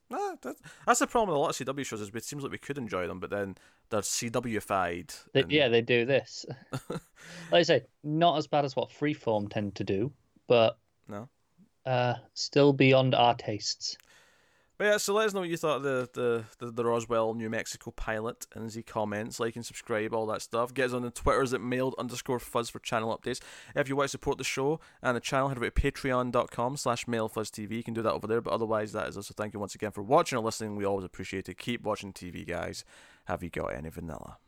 Nah, 0.10 0.36
that, 0.42 0.56
that's 0.86 1.00
the 1.00 1.08
problem 1.08 1.30
with 1.30 1.38
a 1.38 1.40
lot 1.40 1.60
of 1.60 1.68
CW 1.68 1.86
shows. 1.86 2.02
Is 2.02 2.10
it 2.14 2.24
seems 2.24 2.44
like 2.44 2.52
we 2.52 2.58
could 2.58 2.78
enjoy 2.78 3.08
them, 3.08 3.20
but 3.20 3.30
then 3.32 3.56
they're 3.90 4.02
CWified. 4.02 5.14
They, 5.34 5.42
and- 5.42 5.52
Yeah, 5.52 5.68
they 5.68 5.82
do 5.82 6.06
this. 6.06 6.46
like 6.90 7.00
I 7.52 7.64
say, 7.64 7.84
not 8.04 8.38
as 8.38 8.48
bad 8.48 8.66
as 8.66 8.76
what 8.76 8.90
Freeform 8.90 9.50
tend 9.52 9.76
to 9.76 9.84
do, 9.84 10.12
but 10.48 10.78
No. 11.08 11.28
uh, 11.86 12.16
still 12.34 12.72
beyond 12.74 13.16
our 13.16 13.36
tastes. 13.36 13.98
But 14.78 14.86
yeah, 14.86 14.98
so 14.98 15.14
let 15.14 15.28
us 15.28 15.34
know 15.34 15.40
what 15.40 15.50
you 15.50 15.56
thought 15.56 15.78
of 15.78 15.84
the, 15.84 16.10
the, 16.14 16.44
the, 16.60 16.72
the 16.72 16.86
Roswell, 16.86 17.34
New 17.34 17.50
Mexico 17.50 17.92
pilot 17.92 18.46
in 18.56 18.68
the 18.68 18.84
comments. 18.84 19.40
Like 19.40 19.56
and 19.56 19.66
subscribe, 19.66 20.14
all 20.14 20.26
that 20.28 20.42
stuff. 20.42 20.74
Get 20.74 20.88
us 20.88 20.94
on 20.94 21.02
the 21.04 21.12
Twitters 21.12 21.54
at 21.54 21.62
mild 21.62 21.96
underscore 21.98 22.40
fuzz 22.40 22.70
for 22.70 22.80
channel 22.80 23.18
updates. 23.18 23.40
If 23.74 23.88
you 23.88 23.96
want 23.96 24.08
to 24.08 24.12
support 24.12 24.38
the 24.38 24.44
show 24.44 24.82
and 25.02 25.16
the 25.16 25.22
channel, 25.22 25.48
head 25.48 25.58
over 25.58 25.70
to 25.70 25.82
patreon.com 25.82 26.76
slash 26.76 27.06
mildfuzztv. 27.06 27.72
You 27.72 27.84
can 27.84 27.94
do 27.94 28.02
that 28.02 28.14
over 28.14 28.28
there. 28.28 28.42
But 28.42 28.52
otherwise, 28.54 28.92
that 28.92 29.08
is 29.08 29.18
us. 29.18 29.28
So 29.28 29.34
thank 29.36 29.54
you 29.54 29.62
once 29.62 29.76
again 29.76 29.92
for 29.92 30.04
watching 30.04 30.38
or 30.38 30.44
listening. 30.44 30.76
We 30.76 30.84
always 30.84 31.06
appreciate 31.06 31.48
it. 31.48 31.58
Keep 31.58 31.84
watching 31.84 32.12
TV, 32.12 32.46
guys. 32.46 32.84
Have 33.26 33.44
you 33.44 33.50
got 33.50 33.68
any 33.68 33.90
vanilla? 33.90 34.40